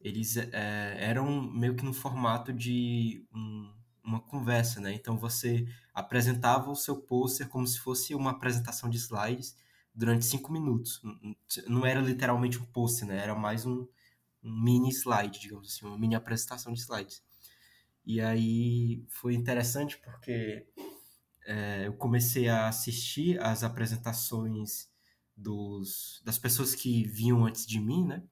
eles 0.00 0.36
uh, 0.36 0.40
eram 0.52 1.42
meio 1.50 1.74
que 1.74 1.84
no 1.84 1.92
formato 1.92 2.52
de 2.52 3.26
um, 3.34 3.74
uma 4.04 4.20
conversa, 4.20 4.80
né? 4.80 4.94
Então 4.94 5.18
você 5.18 5.66
apresentava 5.92 6.70
o 6.70 6.76
seu 6.76 6.96
pôster 7.02 7.48
como 7.48 7.66
se 7.66 7.80
fosse 7.80 8.14
uma 8.14 8.30
apresentação 8.30 8.88
de 8.88 8.98
slides 8.98 9.56
durante 9.92 10.24
cinco 10.24 10.52
minutos. 10.52 11.02
Não 11.66 11.84
era 11.84 12.00
literalmente 12.00 12.56
um 12.56 12.64
pôster, 12.66 13.08
né? 13.08 13.18
Era 13.18 13.34
mais 13.34 13.66
um, 13.66 13.84
um 14.44 14.62
mini 14.62 14.90
slide, 14.90 15.40
digamos 15.40 15.68
assim, 15.74 15.86
uma 15.86 15.98
mini 15.98 16.14
apresentação 16.14 16.72
de 16.72 16.78
slides. 16.78 17.20
E 18.04 18.20
aí 18.20 19.04
foi 19.08 19.34
interessante 19.34 19.98
porque 19.98 20.66
é, 21.46 21.86
eu 21.86 21.92
comecei 21.94 22.48
a 22.48 22.68
assistir 22.68 23.40
as 23.40 23.62
apresentações 23.62 24.90
dos, 25.36 26.20
das 26.24 26.38
pessoas 26.38 26.74
que 26.74 27.04
vinham 27.04 27.44
antes 27.44 27.66
de 27.66 27.80
mim, 27.80 28.06
né? 28.06 28.22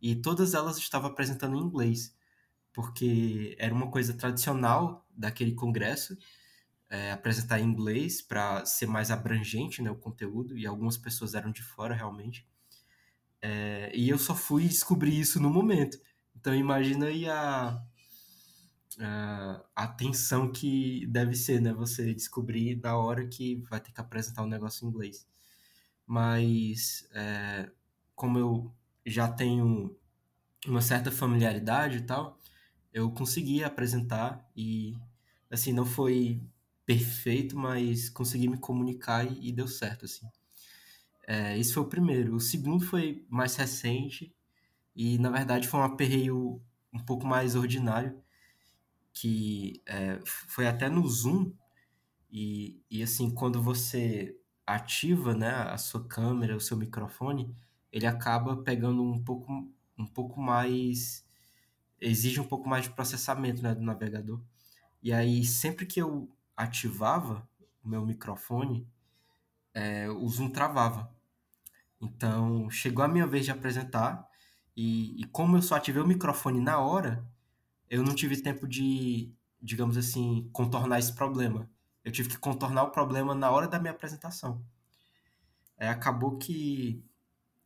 E 0.00 0.16
todas 0.16 0.54
elas 0.54 0.78
estavam 0.78 1.10
apresentando 1.10 1.56
em 1.56 1.60
inglês, 1.60 2.16
porque 2.72 3.56
era 3.58 3.72
uma 3.72 3.90
coisa 3.90 4.14
tradicional 4.14 5.06
daquele 5.10 5.54
congresso 5.54 6.16
é, 6.92 7.10
apresentar 7.10 7.58
em 7.58 7.64
inglês 7.64 8.20
para 8.20 8.66
ser 8.66 8.86
mais 8.86 9.10
abrangente 9.10 9.80
né, 9.80 9.90
o 9.90 9.96
conteúdo, 9.96 10.58
e 10.58 10.66
algumas 10.66 10.98
pessoas 10.98 11.34
eram 11.34 11.50
de 11.50 11.62
fora 11.62 11.94
realmente. 11.94 12.46
É, 13.40 13.90
e 13.94 14.10
eu 14.10 14.18
só 14.18 14.34
fui 14.34 14.68
descobrir 14.68 15.18
isso 15.18 15.40
no 15.40 15.48
momento. 15.48 15.98
Então 16.36 16.54
imagina 16.54 17.06
aí 17.06 17.26
a, 17.26 17.82
uh, 18.98 19.64
a 19.74 19.86
tensão 19.88 20.50
que 20.52 21.06
deve 21.06 21.34
ser, 21.34 21.60
né? 21.60 21.72
Você 21.72 22.14
descobrir 22.14 22.76
na 22.82 22.96
hora 22.96 23.26
que 23.26 23.56
vai 23.70 23.80
ter 23.80 23.92
que 23.92 24.00
apresentar 24.00 24.42
um 24.42 24.46
negócio 24.48 24.86
em 24.86 24.88
inglês. 24.90 25.26
Mas, 26.06 27.08
é, 27.12 27.70
como 28.14 28.38
eu 28.38 28.72
já 29.06 29.28
tenho 29.28 29.96
uma 30.66 30.82
certa 30.82 31.10
familiaridade 31.10 31.98
e 31.98 32.02
tal, 32.02 32.38
eu 32.92 33.10
consegui 33.12 33.64
apresentar 33.64 34.48
e, 34.56 34.96
assim, 35.50 35.72
não 35.72 35.86
foi 35.86 36.40
perfeito, 36.86 37.56
mas 37.58 38.10
consegui 38.10 38.48
me 38.48 38.58
comunicar 38.58 39.24
e, 39.30 39.48
e 39.48 39.52
deu 39.52 39.68
certo, 39.68 40.04
assim. 40.06 40.26
É, 41.26 41.58
esse 41.58 41.72
foi 41.72 41.82
o 41.82 41.88
primeiro. 41.88 42.34
O 42.34 42.40
segundo 42.40 42.84
foi 42.84 43.24
mais 43.28 43.56
recente 43.56 44.34
e, 44.94 45.18
na 45.18 45.30
verdade, 45.30 45.68
foi 45.68 45.80
um 45.80 45.84
aperreio 45.84 46.62
um 46.92 46.98
pouco 46.98 47.26
mais 47.26 47.54
ordinário, 47.54 48.21
que 49.12 49.82
é, 49.86 50.18
foi 50.24 50.66
até 50.66 50.88
no 50.88 51.06
Zoom, 51.08 51.52
e, 52.30 52.82
e 52.90 53.02
assim, 53.02 53.30
quando 53.30 53.62
você 53.62 54.36
ativa 54.66 55.34
né, 55.34 55.50
a 55.50 55.76
sua 55.76 56.06
câmera, 56.06 56.56
o 56.56 56.60
seu 56.60 56.76
microfone, 56.76 57.54
ele 57.92 58.06
acaba 58.06 58.56
pegando 58.62 59.02
um 59.02 59.22
pouco, 59.22 59.52
um 59.98 60.06
pouco 60.06 60.40
mais. 60.40 61.24
exige 62.00 62.40
um 62.40 62.46
pouco 62.48 62.68
mais 62.68 62.84
de 62.84 62.90
processamento 62.90 63.62
né, 63.62 63.74
do 63.74 63.82
navegador. 63.82 64.40
E 65.02 65.12
aí, 65.12 65.44
sempre 65.44 65.86
que 65.86 66.00
eu 66.00 66.28
ativava 66.56 67.46
o 67.84 67.88
meu 67.88 68.04
microfone, 68.06 68.86
é, 69.74 70.08
o 70.10 70.28
Zoom 70.28 70.50
travava. 70.50 71.12
Então, 72.00 72.70
chegou 72.70 73.04
a 73.04 73.08
minha 73.08 73.26
vez 73.26 73.44
de 73.44 73.50
apresentar, 73.50 74.26
e, 74.76 75.20
e 75.20 75.24
como 75.24 75.56
eu 75.56 75.62
só 75.62 75.76
ativei 75.76 76.02
o 76.02 76.06
microfone 76.06 76.60
na 76.60 76.78
hora, 76.78 77.24
eu 77.92 78.02
não 78.02 78.14
tive 78.14 78.40
tempo 78.40 78.66
de, 78.66 79.30
digamos 79.60 79.98
assim, 79.98 80.48
contornar 80.50 80.98
esse 80.98 81.12
problema. 81.14 81.70
Eu 82.02 82.10
tive 82.10 82.30
que 82.30 82.38
contornar 82.38 82.84
o 82.84 82.90
problema 82.90 83.34
na 83.34 83.50
hora 83.50 83.68
da 83.68 83.78
minha 83.78 83.92
apresentação. 83.92 84.64
É, 85.76 85.90
acabou 85.90 86.38
que 86.38 87.04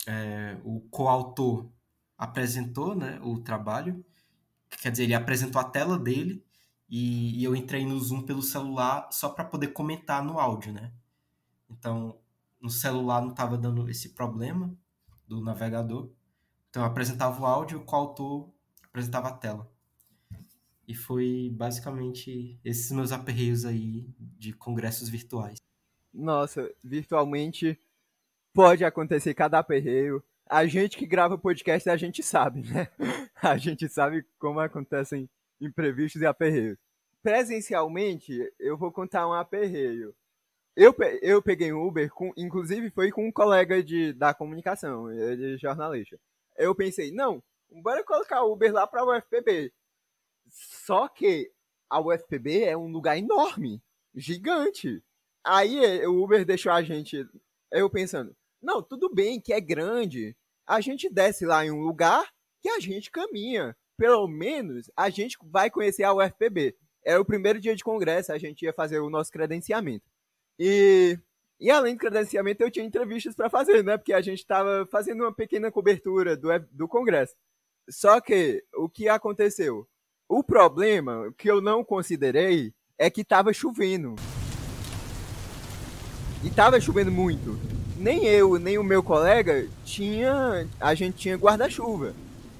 é, 0.04 0.58
o 0.64 0.80
coautor 0.90 1.70
apresentou 2.18 2.96
né, 2.96 3.20
o 3.22 3.38
trabalho, 3.38 4.04
quer 4.82 4.90
dizer, 4.90 5.04
ele 5.04 5.14
apresentou 5.14 5.60
a 5.60 5.64
tela 5.64 5.96
dele 5.96 6.44
e, 6.88 7.38
e 7.40 7.44
eu 7.44 7.54
entrei 7.54 7.86
no 7.86 7.98
Zoom 8.00 8.22
pelo 8.22 8.42
celular 8.42 9.08
só 9.12 9.28
para 9.28 9.44
poder 9.44 9.68
comentar 9.68 10.24
no 10.24 10.40
áudio, 10.40 10.72
né? 10.72 10.92
Então, 11.70 12.18
no 12.60 12.68
celular 12.68 13.20
não 13.20 13.30
estava 13.30 13.56
dando 13.56 13.88
esse 13.88 14.08
problema 14.08 14.76
do 15.24 15.40
navegador. 15.40 16.10
Então, 16.68 16.82
eu 16.82 16.88
apresentava 16.88 17.40
o 17.40 17.46
áudio 17.46 17.78
e 17.78 17.80
o 17.80 17.84
coautor 17.84 18.50
apresentava 18.82 19.28
a 19.28 19.32
tela. 19.32 19.75
E 20.86 20.94
foi 20.94 21.50
basicamente 21.52 22.58
esses 22.64 22.90
meus 22.92 23.12
aperreios 23.12 23.64
aí 23.64 24.06
de 24.18 24.52
congressos 24.52 25.08
virtuais. 25.08 25.58
Nossa, 26.12 26.72
virtualmente 26.82 27.78
pode 28.54 28.84
acontecer 28.84 29.34
cada 29.34 29.58
aperreio. 29.58 30.22
A 30.48 30.66
gente 30.66 30.96
que 30.96 31.06
grava 31.06 31.36
podcast, 31.36 31.90
a 31.90 31.96
gente 31.96 32.22
sabe, 32.22 32.62
né? 32.62 32.88
A 33.42 33.58
gente 33.58 33.86
sabe 33.88 34.24
como 34.38 34.60
acontecem 34.60 35.28
imprevistos 35.60 36.22
e 36.22 36.26
aperreios. 36.26 36.78
Presencialmente, 37.22 38.50
eu 38.58 38.78
vou 38.78 38.90
contar 38.90 39.28
um 39.28 39.34
aperreio. 39.34 40.14
Eu, 40.74 40.94
eu 41.20 41.42
peguei 41.42 41.72
um 41.72 41.86
Uber, 41.86 42.10
com, 42.10 42.32
inclusive 42.36 42.90
foi 42.90 43.10
com 43.10 43.26
um 43.26 43.32
colega 43.32 43.82
de, 43.82 44.12
da 44.12 44.32
comunicação, 44.32 45.10
ele 45.12 45.54
é 45.54 45.58
jornalista. 45.58 46.18
Eu 46.56 46.74
pensei, 46.74 47.10
não, 47.10 47.42
bora 47.82 48.04
colocar 48.04 48.42
o 48.42 48.52
Uber 48.52 48.72
lá 48.72 48.86
para 48.86 49.04
o 49.04 49.16
UFPB. 49.16 49.72
Só 50.48 51.08
que 51.08 51.50
a 51.90 52.00
UFPB 52.00 52.64
é 52.64 52.76
um 52.76 52.88
lugar 52.88 53.16
enorme, 53.16 53.82
gigante. 54.14 55.02
Aí 55.44 56.04
o 56.06 56.22
Uber 56.22 56.44
deixou 56.44 56.72
a 56.72 56.82
gente, 56.82 57.26
eu 57.72 57.88
pensando, 57.88 58.36
não, 58.60 58.82
tudo 58.82 59.12
bem 59.12 59.40
que 59.40 59.52
é 59.52 59.60
grande, 59.60 60.36
a 60.66 60.80
gente 60.80 61.08
desce 61.08 61.46
lá 61.46 61.64
em 61.64 61.70
um 61.70 61.80
lugar 61.80 62.28
que 62.60 62.68
a 62.68 62.80
gente 62.80 63.10
caminha. 63.10 63.76
Pelo 63.96 64.26
menos 64.26 64.90
a 64.96 65.08
gente 65.08 65.38
vai 65.42 65.70
conhecer 65.70 66.02
a 66.02 66.12
UFPB. 66.12 66.76
Era 67.04 67.20
o 67.20 67.24
primeiro 67.24 67.60
dia 67.60 67.76
de 67.76 67.84
congresso, 67.84 68.32
a 68.32 68.38
gente 68.38 68.62
ia 68.62 68.72
fazer 68.72 68.98
o 68.98 69.08
nosso 69.08 69.30
credenciamento. 69.30 70.04
E, 70.58 71.18
e 71.60 71.70
além 71.70 71.94
do 71.94 72.00
credenciamento, 72.00 72.62
eu 72.62 72.70
tinha 72.70 72.84
entrevistas 72.84 73.34
para 73.36 73.48
fazer, 73.48 73.84
né? 73.84 73.96
Porque 73.96 74.12
a 74.12 74.20
gente 74.20 74.40
estava 74.40 74.86
fazendo 74.90 75.22
uma 75.22 75.32
pequena 75.32 75.70
cobertura 75.70 76.36
do, 76.36 76.48
do 76.72 76.88
Congresso. 76.88 77.36
Só 77.88 78.20
que 78.20 78.64
o 78.74 78.88
que 78.88 79.08
aconteceu? 79.08 79.88
O 80.28 80.42
problema 80.42 81.32
que 81.36 81.50
eu 81.50 81.60
não 81.60 81.84
considerei 81.84 82.72
é 82.98 83.08
que 83.08 83.20
estava 83.20 83.52
chovendo. 83.52 84.16
E 86.42 86.48
estava 86.48 86.80
chovendo 86.80 87.10
muito. 87.10 87.58
Nem 87.96 88.26
eu, 88.26 88.58
nem 88.58 88.78
o 88.78 88.84
meu 88.84 89.02
colega 89.02 89.66
tinha. 89.84 90.66
A 90.80 90.94
gente 90.94 91.16
tinha 91.16 91.36
guarda-chuva. 91.36 92.14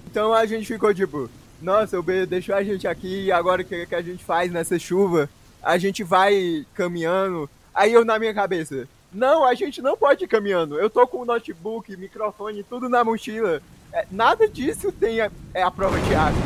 Então 0.07 0.33
a 0.33 0.47
gente 0.47 0.67
ficou 0.67 0.95
tipo, 0.95 1.29
nossa, 1.61 1.99
o 1.99 2.03
B 2.03 2.25
deixou 2.27 2.55
a 2.55 2.62
gente 2.62 2.87
aqui 2.87 3.31
agora 3.31 3.62
o 3.62 3.64
que, 3.64 3.87
que 3.87 3.95
a 3.95 4.03
gente 4.03 4.25
faz 4.25 4.51
nessa 4.51 4.79
chuva? 4.79 5.29
A 5.62 5.77
gente 5.79 6.05
vai 6.05 6.64
caminhando 6.75 7.51
Aí 7.77 7.93
eu 7.93 8.07
na 8.07 8.19
minha 8.19 8.33
cabeça, 8.33 8.89
não, 9.12 9.45
a 9.45 9.53
gente 9.53 9.83
não 9.83 9.99
pode 9.99 10.25
ir 10.25 10.29
caminhando. 10.29 10.81
Eu 10.81 10.89
tô 10.89 11.07
com 11.07 11.27
notebook, 11.27 11.95
microfone, 11.95 12.62
tudo 12.62 12.89
na 12.89 13.05
mochila. 13.05 13.61
É, 13.93 14.07
nada 14.11 14.49
disso 14.49 14.91
tem 14.91 15.21
a, 15.21 15.31
é 15.53 15.62
a 15.62 15.71
prova 15.71 16.01
de 16.01 16.14
água. 16.14 16.41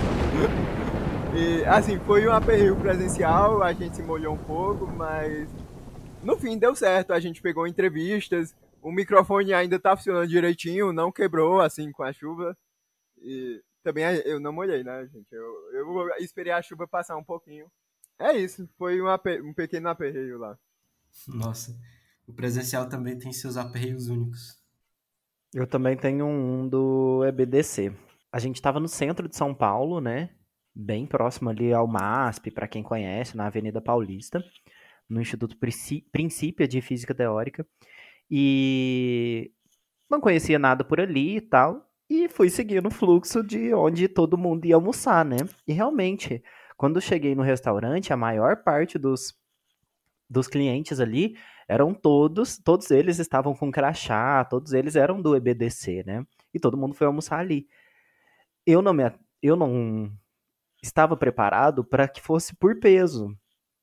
E, 1.35 1.65
assim, 1.65 1.99
foi 2.01 2.27
um 2.27 2.33
aperreio 2.33 2.77
presencial, 2.77 3.63
a 3.63 3.73
gente 3.73 3.97
se 3.97 4.03
molhou 4.03 4.35
um 4.35 4.45
pouco, 4.45 4.87
mas 4.87 5.49
no 6.23 6.37
fim 6.37 6.59
deu 6.59 6.75
certo. 6.75 7.13
A 7.13 7.21
gente 7.21 7.41
pegou 7.41 7.67
entrevistas, 7.67 8.55
o 8.83 8.91
microfone 8.91 9.55
ainda 9.55 9.79
tá 9.79 9.97
funcionando 9.97 10.29
direitinho, 10.29 10.93
não 10.93 11.13
quebrou 11.13 11.61
assim 11.61 11.93
com 11.93 12.03
a 12.03 12.13
chuva. 12.13 12.57
E 13.19 13.63
também 13.83 14.05
eu 14.25 14.41
não 14.41 14.53
molhei, 14.53 14.83
né, 14.83 15.07
gente? 15.07 15.29
Eu, 15.31 15.45
eu 15.73 16.09
esperei 16.19 16.53
a 16.53 16.63
chuva 16.63 16.89
passar 16.89 17.17
um 17.17 17.25
pouquinho. 17.25 17.71
É 18.19 18.37
isso, 18.37 18.69
foi 18.77 19.01
um, 19.01 19.07
um 19.45 19.55
pequeno 19.55 19.89
aperreio 19.89 20.39
lá. 20.39 20.59
Nossa, 21.27 21.75
o 22.27 22.33
presencial 22.33 22.89
também 22.89 23.19
tem 23.19 23.33
seus 23.33 23.57
aperreios 23.57 24.09
únicos. 24.09 24.61
Eu 25.55 25.67
também 25.67 25.97
tenho 25.97 26.27
um 26.27 26.69
do 26.69 27.25
EBDC. 27.25 27.93
A 28.33 28.39
gente 28.39 28.57
estava 28.57 28.79
no 28.79 28.87
centro 28.87 29.29
de 29.29 29.37
São 29.37 29.55
Paulo, 29.55 30.01
né? 30.01 30.31
Bem 30.83 31.05
próximo 31.05 31.51
ali 31.51 31.75
ao 31.75 31.87
MASP, 31.87 32.51
para 32.51 32.67
quem 32.67 32.83
conhece, 32.83 33.37
na 33.37 33.49
Avenida 33.49 33.83
Paulista, 33.83 34.43
no 35.07 35.21
Instituto 35.21 35.55
Princípio 35.59 36.67
de 36.67 36.81
Física 36.81 37.15
Teórica. 37.15 37.67
E 38.31 39.53
não 40.11 40.23
conhecia 40.23 40.59
nada 40.59 40.83
por 40.83 40.99
ali 40.99 41.37
e 41.37 41.41
tal. 41.43 41.87
E 42.09 42.31
fui 42.31 42.49
seguindo 42.49 42.87
o 42.87 42.91
fluxo 42.91 43.43
de 43.43 43.75
onde 43.75 44.09
todo 44.09 44.39
mundo 44.39 44.65
ia 44.65 44.75
almoçar, 44.75 45.23
né? 45.23 45.37
E 45.69 45.73
realmente, 45.75 46.43
quando 46.79 46.99
cheguei 46.99 47.35
no 47.35 47.43
restaurante, 47.43 48.11
a 48.11 48.17
maior 48.17 48.63
parte 48.65 48.99
dos 48.99 49.39
dos 50.31 50.49
clientes 50.49 50.99
ali 50.99 51.37
eram 51.69 51.93
todos, 51.93 52.57
todos 52.57 52.91
eles 52.91 53.19
estavam 53.19 53.55
com 53.55 53.71
crachá, 53.71 54.45
todos 54.47 54.73
eles 54.73 54.97
eram 54.97 55.21
do 55.21 55.37
EBDC, 55.37 56.05
né? 56.07 56.25
E 56.55 56.59
todo 56.59 56.79
mundo 56.79 56.95
foi 56.95 57.07
almoçar 57.07 57.39
ali. 57.39 57.69
Eu 58.65 58.81
não 58.81 58.95
me, 58.95 59.13
eu 59.43 59.57
não 59.57 60.11
estava 60.83 61.17
preparado 61.17 61.85
para 61.85 62.09
que 62.09 62.21
fosse 62.21 62.55
por 62.57 62.79
peso. 62.79 63.29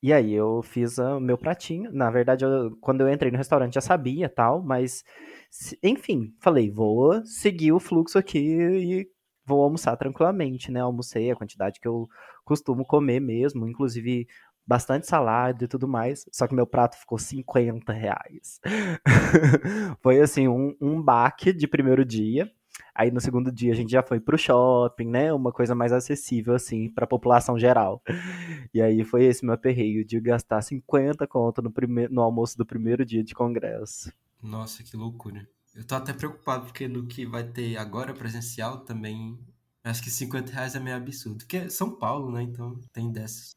E 0.02 0.14
aí 0.14 0.34
eu 0.34 0.62
fiz 0.62 0.98
o 1.00 1.20
meu 1.20 1.38
pratinho. 1.38 1.92
Na 1.92 2.10
verdade, 2.12 2.46
eu, 2.46 2.78
quando 2.82 3.02
eu 3.02 3.12
entrei 3.12 3.32
no 3.32 3.38
restaurante 3.38 3.74
já 3.74 3.82
sabia 3.82 4.30
tal, 4.30 4.62
mas 4.64 5.04
enfim, 5.84 6.34
falei, 6.40 6.70
vou 6.70 7.26
seguir 7.26 7.72
o 7.72 7.80
fluxo 7.80 8.18
aqui 8.18 8.40
e 8.40 9.08
vou 9.46 9.64
almoçar 9.64 9.96
tranquilamente, 9.98 10.72
né? 10.72 10.82
Almocei 10.82 11.32
a 11.32 11.36
quantidade 11.36 11.80
que 11.80 11.88
eu 11.88 12.08
costumo 12.46 12.86
comer 12.86 13.20
mesmo, 13.20 13.68
inclusive 13.68 14.28
bastante 14.68 15.08
salada 15.08 15.64
e 15.64 15.68
tudo 15.68 15.88
mais, 15.88 16.26
só 16.32 16.46
que 16.46 16.54
meu 16.54 16.68
prato 16.68 16.98
ficou 16.98 17.18
50 17.18 17.94
reais. 17.94 18.60
foi 20.02 20.20
assim, 20.20 20.48
um, 20.48 20.76
um 20.82 21.02
baque 21.02 21.54
de 21.54 21.68
primeiro 21.68 22.04
dia. 22.04 22.52
Aí 22.94 23.12
no 23.12 23.22
segundo 23.22 23.52
dia 23.52 23.72
a 23.72 23.76
gente 23.76 23.92
já 23.92 24.02
foi 24.02 24.20
pro 24.20 24.38
shopping, 24.38 25.08
né? 25.08 25.32
Uma 25.32 25.52
coisa 25.52 25.76
mais 25.76 25.94
acessível, 25.94 26.56
assim, 26.56 26.90
pra 26.90 27.06
população 27.06 27.58
geral. 27.58 28.02
E 28.74 28.82
aí 28.82 29.04
foi 29.04 29.26
esse 29.26 29.46
meu 29.46 29.54
aperreio 29.54 30.04
de 30.04 30.20
gastar 30.20 30.62
50 30.62 31.26
conto 31.28 31.62
no, 31.62 31.72
primeiro, 31.72 32.14
no 32.14 32.22
almoço 32.22 32.58
do 32.58 32.66
primeiro 32.66 33.06
dia 33.06 33.24
de 33.24 33.34
congresso. 33.34 34.12
Nossa, 34.42 34.84
que 34.84 34.98
loucura. 34.98 35.48
Eu 35.76 35.86
tô 35.86 35.96
até 35.96 36.12
preocupado, 36.12 36.66
porque 36.66 36.88
no 36.88 37.06
que 37.06 37.26
vai 37.26 37.44
ter 37.44 37.78
agora 37.78 38.14
presencial 38.14 38.80
também. 38.80 39.40
Acho 39.84 40.04
que 40.04 40.10
50 40.10 40.52
reais 40.52 40.76
é 40.76 40.80
meio 40.80 40.98
absurdo. 40.98 41.38
Porque 41.38 41.58
é 41.58 41.70
São 41.70 41.92
Paulo, 41.92 42.32
né? 42.32 42.42
Então 42.42 42.80
tem 42.92 43.12
dessas. 43.12 43.52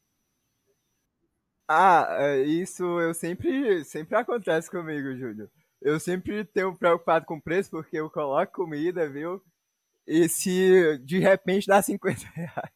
Ah, 1.67 2.05
é, 2.19 2.41
isso 2.43 2.83
eu 2.99 3.13
sempre, 3.13 3.83
sempre 3.85 4.15
acontece 4.15 4.69
comigo, 4.69 5.15
Júlio. 5.15 5.49
Eu 5.81 5.99
sempre 5.99 6.45
tenho 6.45 6.75
preocupado 6.75 7.25
com 7.25 7.35
o 7.35 7.41
preço 7.41 7.71
porque 7.71 7.97
eu 7.97 8.09
coloco 8.09 8.53
comida, 8.53 9.09
viu? 9.09 9.41
E 10.07 10.29
se 10.29 10.97
de 10.99 11.19
repente 11.19 11.67
dá 11.67 11.81
50 11.81 12.27
reais, 12.35 12.71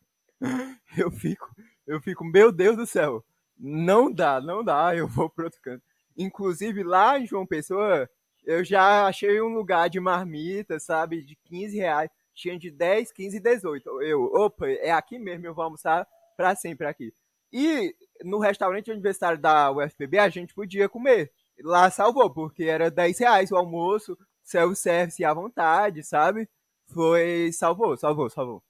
eu 0.97 1.11
fico, 1.11 1.53
eu 1.85 2.01
fico, 2.01 2.23
meu 2.23 2.51
Deus 2.51 2.75
do 2.75 2.85
céu, 2.85 3.23
não 3.57 4.11
dá, 4.11 4.41
não 4.41 4.63
dá, 4.63 4.95
eu 4.95 5.07
vou 5.07 5.29
pro 5.29 5.45
outro 5.45 5.61
canto. 5.61 5.83
Inclusive 6.17 6.83
lá 6.83 7.19
em 7.19 7.27
João 7.27 7.45
Pessoa, 7.45 8.09
eu 8.43 8.63
já 8.63 9.05
achei 9.07 9.41
um 9.41 9.53
lugar 9.53 9.89
de 9.89 9.99
marmita, 9.99 10.79
sabe, 10.79 11.23
de 11.23 11.35
15 11.45 11.77
reais, 11.77 12.09
tinha 12.33 12.57
de 12.57 12.71
10, 12.71 13.11
15 13.11 13.37
e 13.37 13.39
18. 13.39 14.01
Eu, 14.01 14.23
opa, 14.33 14.67
é 14.67 14.91
aqui 14.91 15.19
mesmo, 15.19 15.45
eu 15.45 15.53
vou 15.53 15.63
almoçar 15.63 16.07
pra 16.35 16.55
sempre 16.55 16.87
aqui. 16.87 17.13
E 17.51 17.95
no 18.23 18.39
restaurante 18.39 18.91
universitário 18.91 19.39
da 19.39 19.71
UFPB 19.71 20.19
a 20.19 20.29
gente 20.29 20.53
podia 20.53 20.89
comer. 20.89 21.31
Lá 21.63 21.89
salvou, 21.89 22.29
porque 22.29 22.63
era 22.63 22.91
10 22.91 23.19
reais 23.19 23.51
o 23.51 23.55
almoço, 23.55 24.17
self-service 24.43 25.23
à 25.23 25.33
vontade, 25.33 26.03
sabe? 26.03 26.49
Foi. 26.93 27.51
Salvou, 27.53 27.97
salvou, 27.97 28.29
salvou. 28.29 28.63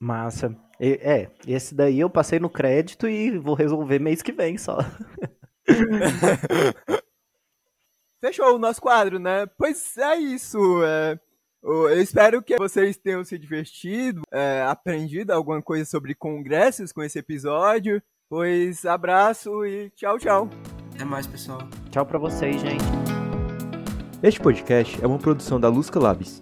Massa. 0.00 0.56
É, 0.80 1.30
esse 1.46 1.74
daí 1.74 2.00
eu 2.00 2.10
passei 2.10 2.40
no 2.40 2.50
crédito 2.50 3.08
e 3.08 3.38
vou 3.38 3.54
resolver 3.54 4.00
mês 4.00 4.20
que 4.20 4.32
vem 4.32 4.58
só. 4.58 4.78
Fechou 8.20 8.54
o 8.54 8.58
nosso 8.58 8.80
quadro, 8.80 9.18
né? 9.18 9.46
Pois 9.58 9.96
é 9.96 10.16
isso. 10.16 10.58
É... 10.84 11.18
Eu 11.62 12.00
espero 12.00 12.42
que 12.42 12.56
vocês 12.56 12.96
tenham 12.96 13.24
se 13.24 13.38
divertido, 13.38 14.22
é, 14.32 14.62
aprendido 14.62 15.30
alguma 15.30 15.62
coisa 15.62 15.84
sobre 15.84 16.12
congressos 16.12 16.90
com 16.92 17.04
esse 17.04 17.20
episódio. 17.20 18.02
Pois 18.28 18.84
abraço 18.84 19.64
e 19.64 19.90
tchau, 19.90 20.18
tchau. 20.18 20.48
Até 21.02 21.10
mais, 21.10 21.26
pessoal. 21.26 21.58
Tchau 21.90 22.06
para 22.06 22.16
vocês, 22.16 22.60
gente. 22.60 22.84
Este 24.22 24.38
podcast 24.38 25.02
é 25.02 25.06
uma 25.06 25.18
produção 25.18 25.58
da 25.58 25.68
Lusca 25.68 25.98
Labs. 25.98 26.40